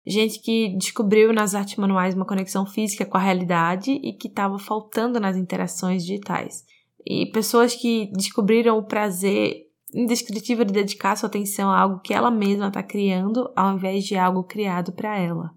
Gente 0.05 0.39
que 0.39 0.77
descobriu 0.77 1.33
nas 1.33 1.55
artes 1.55 1.75
manuais 1.77 2.13
uma 2.13 2.25
conexão 2.25 2.67
física 2.67 3.03
com 3.03 3.17
a 3.17 3.21
realidade 3.21 3.91
e 3.91 4.13
que 4.13 4.27
estava 4.27 4.59
faltando 4.59 5.19
nas 5.19 5.35
interações 5.35 6.05
digitais. 6.05 6.63
E 7.03 7.25
pessoas 7.31 7.73
que 7.73 8.11
descobriram 8.13 8.77
o 8.77 8.85
prazer 8.85 9.65
indescritível 9.91 10.65
de 10.65 10.73
dedicar 10.73 11.15
sua 11.15 11.27
atenção 11.27 11.71
a 11.71 11.79
algo 11.79 11.99
que 12.01 12.13
ela 12.13 12.29
mesma 12.29 12.67
está 12.67 12.83
criando 12.83 13.51
ao 13.55 13.73
invés 13.73 14.03
de 14.03 14.15
algo 14.15 14.43
criado 14.43 14.91
para 14.93 15.17
ela. 15.17 15.49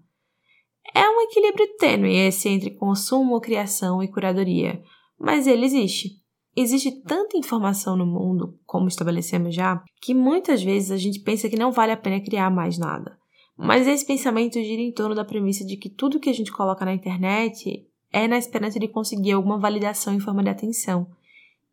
É 0.95 1.07
um 1.07 1.21
equilíbrio 1.21 1.67
tênue 1.77 2.15
esse 2.15 2.49
entre 2.49 2.71
consumo, 2.71 3.39
criação 3.39 4.01
e 4.01 4.07
curadoria, 4.07 4.81
mas 5.19 5.45
ele 5.45 5.65
existe. 5.65 6.20
Existe 6.55 7.01
tanta 7.03 7.37
informação 7.37 7.95
no 7.95 8.05
mundo, 8.05 8.59
como 8.65 8.87
estabelecemos 8.87 9.55
já, 9.55 9.81
que 10.01 10.13
muitas 10.13 10.61
vezes 10.61 10.91
a 10.91 10.97
gente 10.97 11.21
pensa 11.21 11.47
que 11.49 11.55
não 11.55 11.71
vale 11.71 11.93
a 11.93 11.97
pena 11.97 12.21
criar 12.21 12.49
mais 12.49 12.77
nada. 12.77 13.17
Mas 13.57 13.87
esse 13.87 14.05
pensamento 14.05 14.55
gira 14.55 14.81
em 14.81 14.91
torno 14.91 15.15
da 15.15 15.23
premissa 15.23 15.65
de 15.65 15.77
que 15.77 15.89
tudo 15.89 16.19
que 16.19 16.29
a 16.29 16.33
gente 16.33 16.51
coloca 16.51 16.83
na 16.83 16.93
internet 16.93 17.87
é 18.11 18.27
na 18.27 18.37
esperança 18.37 18.79
de 18.79 18.87
conseguir 18.89 19.31
alguma 19.31 19.59
validação 19.59 20.13
em 20.13 20.19
forma 20.19 20.43
de 20.43 20.49
atenção. 20.49 21.07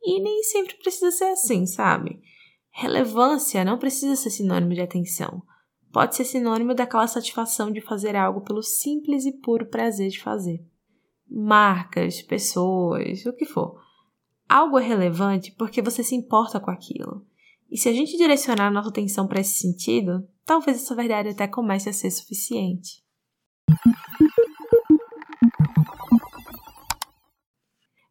E 0.01 0.23
nem 0.23 0.45
sempre 0.45 0.77
precisa 0.77 1.11
ser 1.11 1.25
assim, 1.25 1.67
sabe? 1.67 2.21
Relevância 2.71 3.64
não 3.64 3.79
precisa 3.79 4.14
ser 4.14 4.31
sinônimo 4.31 4.75
de 4.75 4.81
atenção. 4.81 5.43
Pode 5.93 6.14
ser 6.14 6.25
sinônimo 6.25 6.73
daquela 6.73 7.09
satisfação 7.09 7.73
de 7.73 7.81
fazer 7.81 8.14
algo 8.14 8.43
pelo 8.43 8.62
simples 8.62 9.27
e 9.27 9.33
puro 9.33 9.67
prazer 9.67 10.11
de 10.11 10.21
fazer. 10.21 10.64
Marcas, 11.29 12.23
pessoas, 12.23 13.27
o 13.27 13.33
que 13.33 13.45
for 13.45 13.88
algo 14.49 14.79
é 14.79 14.87
relevante 14.87 15.53
porque 15.53 15.83
você 15.83 16.03
se 16.03 16.15
importa 16.15 16.59
com 16.59 16.71
aquilo. 16.71 17.27
E 17.71 17.77
se 17.77 17.89
a 17.89 17.93
gente 17.93 18.17
direcionar 18.17 18.69
a 18.69 18.71
nossa 18.71 18.89
atenção 18.89 19.29
para 19.29 19.41
esse 19.41 19.61
sentido, 19.61 20.27
talvez 20.45 20.79
essa 20.79 20.95
verdade 20.95 21.29
até 21.29 21.47
comece 21.47 21.89
a 21.89 21.93
ser 21.93 22.11
suficiente. 22.11 23.05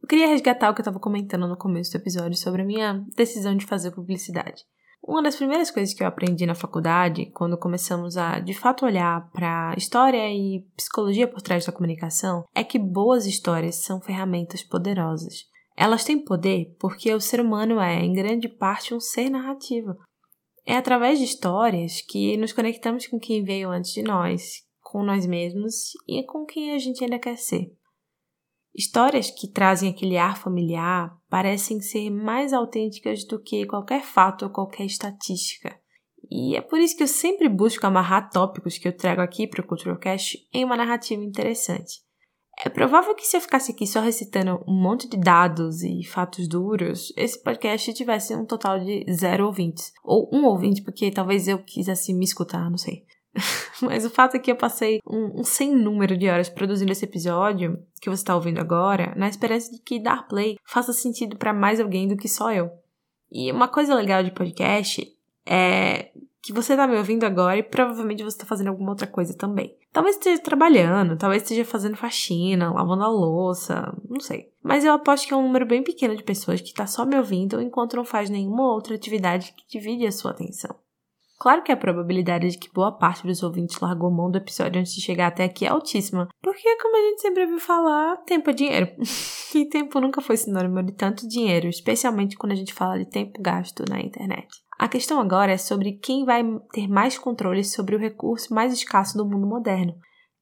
Eu 0.02 0.08
queria 0.08 0.28
resgatar 0.28 0.70
o 0.70 0.74
que 0.74 0.80
eu 0.80 0.84
estava 0.84 1.00
comentando 1.00 1.48
no 1.48 1.58
começo 1.58 1.92
do 1.92 1.98
episódio 1.98 2.38
sobre 2.38 2.62
a 2.62 2.66
minha 2.66 3.06
decisão 3.16 3.58
de 3.58 3.66
fazer 3.66 3.92
publicidade. 3.92 4.64
Uma 5.04 5.24
das 5.24 5.36
primeiras 5.36 5.72
coisas 5.72 5.94
que 5.94 6.04
eu 6.04 6.08
aprendi 6.08 6.46
na 6.46 6.56
faculdade, 6.56 7.32
quando 7.32 7.58
começamos 7.58 8.16
a 8.16 8.40
de 8.40 8.54
fato 8.54 8.86
olhar 8.86 9.30
para 9.32 9.74
história 9.78 10.32
e 10.32 10.66
psicologia 10.76 11.28
por 11.28 11.42
trás 11.42 11.66
da 11.66 11.72
comunicação, 11.72 12.46
é 12.54 12.64
que 12.64 12.78
boas 12.78 13.26
histórias 13.26 13.84
são 13.84 14.02
ferramentas 14.02 14.64
poderosas. 14.64 15.46
Elas 15.78 16.04
têm 16.04 16.18
poder 16.18 16.76
porque 16.80 17.14
o 17.14 17.22
ser 17.22 17.40
humano 17.40 17.80
é, 17.80 18.04
em 18.04 18.12
grande 18.12 18.50
parte, 18.50 18.96
um 18.96 19.00
ser 19.00 19.30
narrativo. 19.30 19.96
É 20.66 20.76
através 20.76 21.20
de 21.20 21.26
histórias 21.26 22.02
que 22.02 22.36
nos 22.36 22.52
conectamos 22.52 23.06
com 23.06 23.20
quem 23.20 23.44
veio 23.44 23.70
antes 23.70 23.94
de 23.94 24.02
nós, 24.02 24.64
com 24.82 25.04
nós 25.04 25.28
mesmos 25.28 25.92
e 26.08 26.26
com 26.26 26.46
quem 26.46 26.74
a 26.74 26.80
gente 26.80 27.04
ainda 27.04 27.20
quer 27.20 27.38
ser. 27.38 27.72
Histórias 28.76 29.30
que 29.30 29.48
trazem 29.48 29.92
aquele 29.92 30.18
ar 30.18 30.38
familiar 30.38 31.16
parecem 31.30 31.80
ser 31.80 32.10
mais 32.10 32.54
autênticas 32.54 33.24
do 33.24 33.40
que 33.42 33.66
qualquer 33.68 34.04
fato 34.04 34.46
ou 34.46 34.52
qualquer 34.52 34.86
estatística. 34.86 35.80
E 36.30 36.56
é 36.56 36.62
por 36.62 36.80
isso 36.80 36.98
que 36.98 37.04
eu 37.04 37.08
sempre 37.08 37.48
busco 37.48 37.86
amarrar 37.86 38.30
tópicos 38.32 38.78
que 38.78 38.88
eu 38.88 38.98
trago 38.98 39.22
aqui 39.22 39.48
para 39.48 39.62
o 39.62 39.68
Culturalcast 39.68 40.38
em 40.52 40.66
uma 40.66 40.76
narrativa 40.76 41.24
interessante. 41.24 42.07
É 42.60 42.70
provável 42.70 43.14
que 43.14 43.26
se 43.26 43.38
eu 43.38 43.42
ficasse 43.42 43.72
aqui 43.72 43.86
só 43.86 44.02
recitando 44.02 44.64
um 44.68 44.74
monte 44.74 45.08
de 45.08 45.16
dados 45.16 45.84
e 45.84 46.04
fatos 46.04 46.48
duros, 46.48 47.14
esse 47.16 47.42
podcast 47.42 47.94
tivesse 47.94 48.36
um 48.36 48.46
total 48.46 48.80
de 48.80 49.06
zero 49.12 49.46
ouvintes. 49.46 49.94
Ou 50.04 50.28
um 50.34 50.44
ouvinte, 50.46 50.82
porque 50.82 51.12
talvez 51.12 51.48
eu 51.48 51.60
quisesse 51.60 52.14
me 52.14 52.26
escutar, 52.26 52.70
não 52.70 52.78
sei. 52.78 53.06
Mas 53.82 54.06
o 54.06 54.10
fato 54.10 54.36
é 54.36 54.40
que 54.40 54.52
eu 54.52 54.56
passei 54.56 55.00
um, 55.06 55.42
um 55.42 55.44
sem 55.44 55.76
número 55.76 56.18
de 56.18 56.28
horas 56.28 56.50
produzindo 56.50 56.92
esse 56.92 57.06
episódio, 57.06 57.80
que 58.02 58.10
você 58.10 58.22
está 58.22 58.36
ouvindo 58.36 58.60
agora, 58.60 59.14
na 59.16 59.30
esperança 59.30 59.72
de 59.72 59.80
que 59.80 60.00
dar 60.00 60.28
play 60.28 60.58
faça 60.66 60.92
sentido 60.92 61.38
para 61.38 61.54
mais 61.54 61.80
alguém 61.80 62.08
do 62.08 62.18
que 62.18 62.28
só 62.28 62.52
eu. 62.52 62.72
E 63.32 63.52
uma 63.52 63.68
coisa 63.68 63.94
legal 63.94 64.24
de 64.24 64.32
podcast 64.32 65.08
é 65.46 66.10
que 66.42 66.54
você 66.54 66.74
está 66.74 66.88
me 66.88 66.98
ouvindo 66.98 67.26
agora 67.26 67.58
e 67.58 67.64
provavelmente 67.64 68.24
você 68.24 68.36
está 68.36 68.46
fazendo 68.46 68.68
alguma 68.68 68.92
outra 68.92 69.08
coisa 69.08 69.34
também. 69.34 69.76
Talvez 69.92 70.16
esteja 70.16 70.42
trabalhando, 70.42 71.18
talvez 71.18 71.42
esteja 71.42 71.66
fazendo 71.66 71.98
faxina, 71.98 72.72
lavando 72.72 73.04
a 73.04 73.08
louça, 73.08 73.94
não 74.08 74.20
sei. 74.20 74.52
Mas 74.62 74.86
eu 74.86 74.94
aposto 74.94 75.28
que 75.28 75.34
é 75.34 75.38
um 75.38 75.44
número 75.44 75.66
bem 75.66 75.84
pequeno 75.84 76.16
de 76.16 76.24
pessoas 76.24 76.62
que 76.62 76.68
está 76.68 76.86
só 76.86 77.06
me 77.06 77.18
ouvindo 77.18 77.62
enquanto 77.62 77.96
não 77.96 78.06
faz 78.06 78.30
nenhuma 78.30 78.72
outra 78.72 78.96
atividade 78.96 79.54
que 79.58 79.80
divide 79.80 80.06
a 80.06 80.12
sua 80.12 80.32
atenção. 80.32 80.76
Claro 81.40 81.62
que 81.62 81.72
a 81.72 81.78
probabilidade 81.78 82.50
de 82.50 82.58
que 82.58 82.74
boa 82.74 82.92
parte 82.92 83.26
dos 83.26 83.44
ouvintes 83.44 83.80
largou 83.80 84.12
mão 84.12 84.32
do 84.32 84.40
episódio 84.40 84.80
antes 84.80 84.94
de 84.94 85.02
chegar 85.02 85.28
até 85.28 85.44
aqui 85.44 85.66
é 85.66 85.70
altíssima, 85.70 86.28
porque, 86.42 86.78
como 86.78 86.98
a 86.98 87.10
gente 87.10 87.22
sempre 87.22 87.44
ouviu 87.44 87.60
falar, 87.60 88.18
tempo 88.26 88.50
é 88.50 88.54
dinheiro. 88.54 88.88
e 89.54 89.66
tempo 89.70 90.00
nunca 90.00 90.20
foi 90.20 90.36
sinônimo 90.36 90.82
de 90.82 90.94
tanto 90.94 91.28
dinheiro, 91.28 91.68
especialmente 91.68 92.36
quando 92.36 92.54
a 92.54 92.56
gente 92.56 92.74
fala 92.74 92.98
de 92.98 93.06
tempo 93.06 93.40
gasto 93.40 93.84
na 93.88 94.00
internet. 94.00 94.48
A 94.80 94.88
questão 94.88 95.20
agora 95.20 95.52
é 95.52 95.58
sobre 95.58 95.94
quem 95.94 96.26
vai 96.26 96.44
ter 96.72 96.88
mais 96.88 97.18
controle 97.20 97.64
sobre 97.64 97.96
o 97.96 98.00
recurso 98.00 98.54
mais 98.54 98.74
escasso 98.74 99.16
do 99.16 99.26
mundo 99.26 99.46
moderno. 99.46 99.94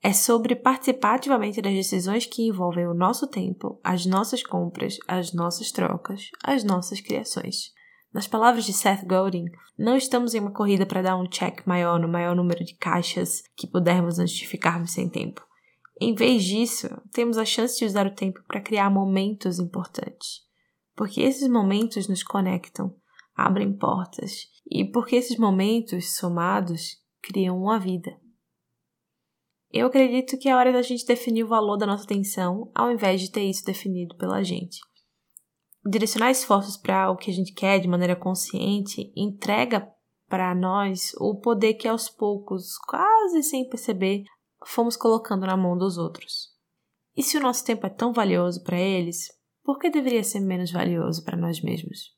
É 0.02 0.14
sobre 0.14 0.56
participar 0.56 1.16
ativamente 1.16 1.62
das 1.62 1.74
decisões 1.74 2.26
que 2.26 2.48
envolvem 2.48 2.88
o 2.88 2.94
nosso 2.94 3.28
tempo, 3.28 3.80
as 3.84 4.06
nossas 4.06 4.44
compras, 4.44 4.98
as 5.08 5.34
nossas 5.34 5.72
trocas, 5.72 6.30
as 6.44 6.64
nossas 6.64 7.02
criações. 7.02 7.74
Nas 8.16 8.28
palavras 8.28 8.64
de 8.64 8.72
Seth 8.72 9.06
Godin, 9.06 9.44
não 9.78 9.98
estamos 9.98 10.34
em 10.34 10.40
uma 10.40 10.54
corrida 10.54 10.86
para 10.86 11.02
dar 11.02 11.18
um 11.18 11.28
check 11.28 11.68
maior 11.68 12.00
no 12.00 12.08
maior 12.08 12.34
número 12.34 12.64
de 12.64 12.74
caixas 12.74 13.44
que 13.58 13.68
pudermos 13.68 14.20
antes 14.20 14.36
de 14.36 14.48
ficarmos 14.48 14.92
sem 14.92 15.10
tempo. 15.10 15.46
Em 16.00 16.16
vez 16.16 16.46
disso, 16.46 16.88
temos 17.12 17.38
a 17.38 17.44
chance 17.44 17.78
de 17.78 17.84
usar 17.84 18.08
o 18.08 18.16
tempo 18.16 18.42
para 18.48 18.62
criar 18.62 18.90
momentos 18.90 19.60
importantes. 19.60 20.44
Porque 20.96 21.20
esses 21.20 21.50
momentos 21.50 22.08
nos 22.08 22.24
conectam, 22.24 22.96
abrem 23.36 23.78
portas 23.78 24.48
e 24.72 24.90
porque 24.90 25.18
esses 25.18 25.38
momentos 25.38 26.16
somados 26.16 26.92
criam 27.22 27.62
uma 27.62 27.78
vida. 27.78 28.18
Eu 29.70 29.88
acredito 29.88 30.38
que 30.38 30.48
é 30.48 30.56
hora 30.56 30.72
da 30.72 30.82
gente 30.82 31.06
definir 31.06 31.44
o 31.44 31.50
valor 31.50 31.76
da 31.76 31.86
nossa 31.86 32.06
atenção 32.06 32.72
ao 32.74 32.90
invés 32.90 33.20
de 33.20 33.30
ter 33.30 33.44
isso 33.44 33.66
definido 33.66 34.16
pela 34.16 34.42
gente. 34.42 34.80
Direcionar 35.88 36.32
esforços 36.32 36.78
para 36.78 37.12
o 37.12 37.16
que 37.16 37.30
a 37.30 37.34
gente 37.34 37.54
quer 37.54 37.80
de 37.80 37.88
maneira 37.88 38.16
consciente 38.16 39.14
entrega 39.16 39.88
para 40.28 40.56
nós 40.56 41.14
o 41.20 41.40
poder 41.40 41.76
que 41.76 41.88
aos 41.88 42.10
poucos, 42.10 42.78
quase 42.88 43.44
sem 43.44 43.70
perceber, 43.70 44.24
fomos 44.66 44.98
colocando 44.98 45.46
na 45.46 45.56
mão 45.56 45.78
dos 45.78 45.98
outros. 45.98 46.50
E 47.16 47.22
se 47.22 47.38
o 47.38 47.42
nosso 47.42 47.64
tempo 47.64 47.86
é 47.86 47.90
tão 47.90 48.12
valioso 48.12 48.64
para 48.64 48.80
eles, 48.80 49.28
por 49.64 49.78
que 49.78 49.90
deveria 49.90 50.24
ser 50.24 50.40
menos 50.40 50.72
valioso 50.72 51.24
para 51.24 51.38
nós 51.38 51.62
mesmos? 51.62 52.16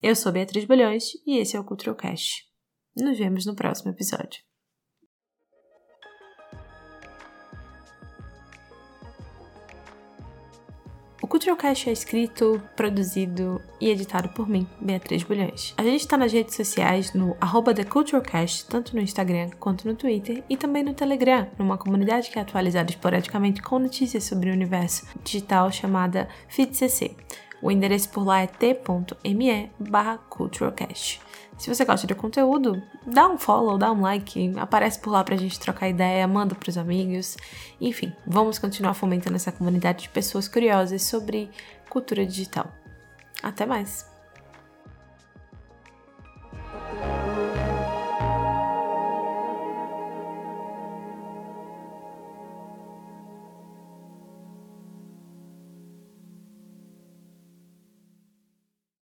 Eu 0.00 0.14
sou 0.14 0.30
Beatriz 0.30 0.64
Bolhões 0.64 1.14
e 1.26 1.38
esse 1.38 1.56
é 1.56 1.60
o 1.60 1.64
CultureCast. 1.64 2.44
Nos 2.96 3.18
vemos 3.18 3.44
no 3.44 3.56
próximo 3.56 3.90
episódio. 3.90 4.40
Culturalcast 11.34 11.88
é 11.88 11.92
escrito, 11.92 12.62
produzido 12.76 13.60
e 13.80 13.90
editado 13.90 14.28
por 14.28 14.48
mim, 14.48 14.68
Beatriz 14.80 15.24
Bulhões. 15.24 15.74
A 15.76 15.82
gente 15.82 16.02
está 16.02 16.16
nas 16.16 16.32
redes 16.32 16.54
sociais 16.54 17.12
no 17.12 17.36
arroba 17.40 17.74
tanto 17.74 18.94
no 18.94 19.02
Instagram 19.02 19.50
quanto 19.58 19.84
no 19.88 19.96
Twitter, 19.96 20.44
e 20.48 20.56
também 20.56 20.84
no 20.84 20.94
Telegram, 20.94 21.48
numa 21.58 21.76
comunidade 21.76 22.30
que 22.30 22.38
é 22.38 22.42
atualizada 22.42 22.88
esporadicamente 22.88 23.60
com 23.60 23.80
notícias 23.80 24.22
sobre 24.22 24.48
o 24.48 24.52
universo 24.52 25.08
digital 25.24 25.72
chamada 25.72 26.28
FitCC. 26.46 27.16
O 27.60 27.68
endereço 27.68 28.10
por 28.10 28.24
lá 28.24 28.42
é 28.42 28.46
t.me 28.46 29.70
barra 29.76 30.18
culturalcast. 30.18 31.20
Se 31.56 31.72
você 31.72 31.84
gosta 31.84 32.06
do 32.06 32.14
conteúdo, 32.16 32.82
dá 33.06 33.28
um 33.28 33.38
follow, 33.38 33.78
dá 33.78 33.90
um 33.92 34.00
like, 34.00 34.52
aparece 34.58 34.98
por 34.98 35.10
lá 35.10 35.22
pra 35.22 35.36
gente 35.36 35.58
trocar 35.58 35.88
ideia, 35.88 36.26
manda 36.26 36.54
pros 36.54 36.76
amigos. 36.76 37.36
Enfim, 37.80 38.12
vamos 38.26 38.58
continuar 38.58 38.94
fomentando 38.94 39.36
essa 39.36 39.52
comunidade 39.52 40.02
de 40.02 40.08
pessoas 40.08 40.48
curiosas 40.48 41.02
sobre 41.02 41.50
cultura 41.88 42.26
digital. 42.26 42.72
Até 43.42 43.64
mais! 43.64 44.13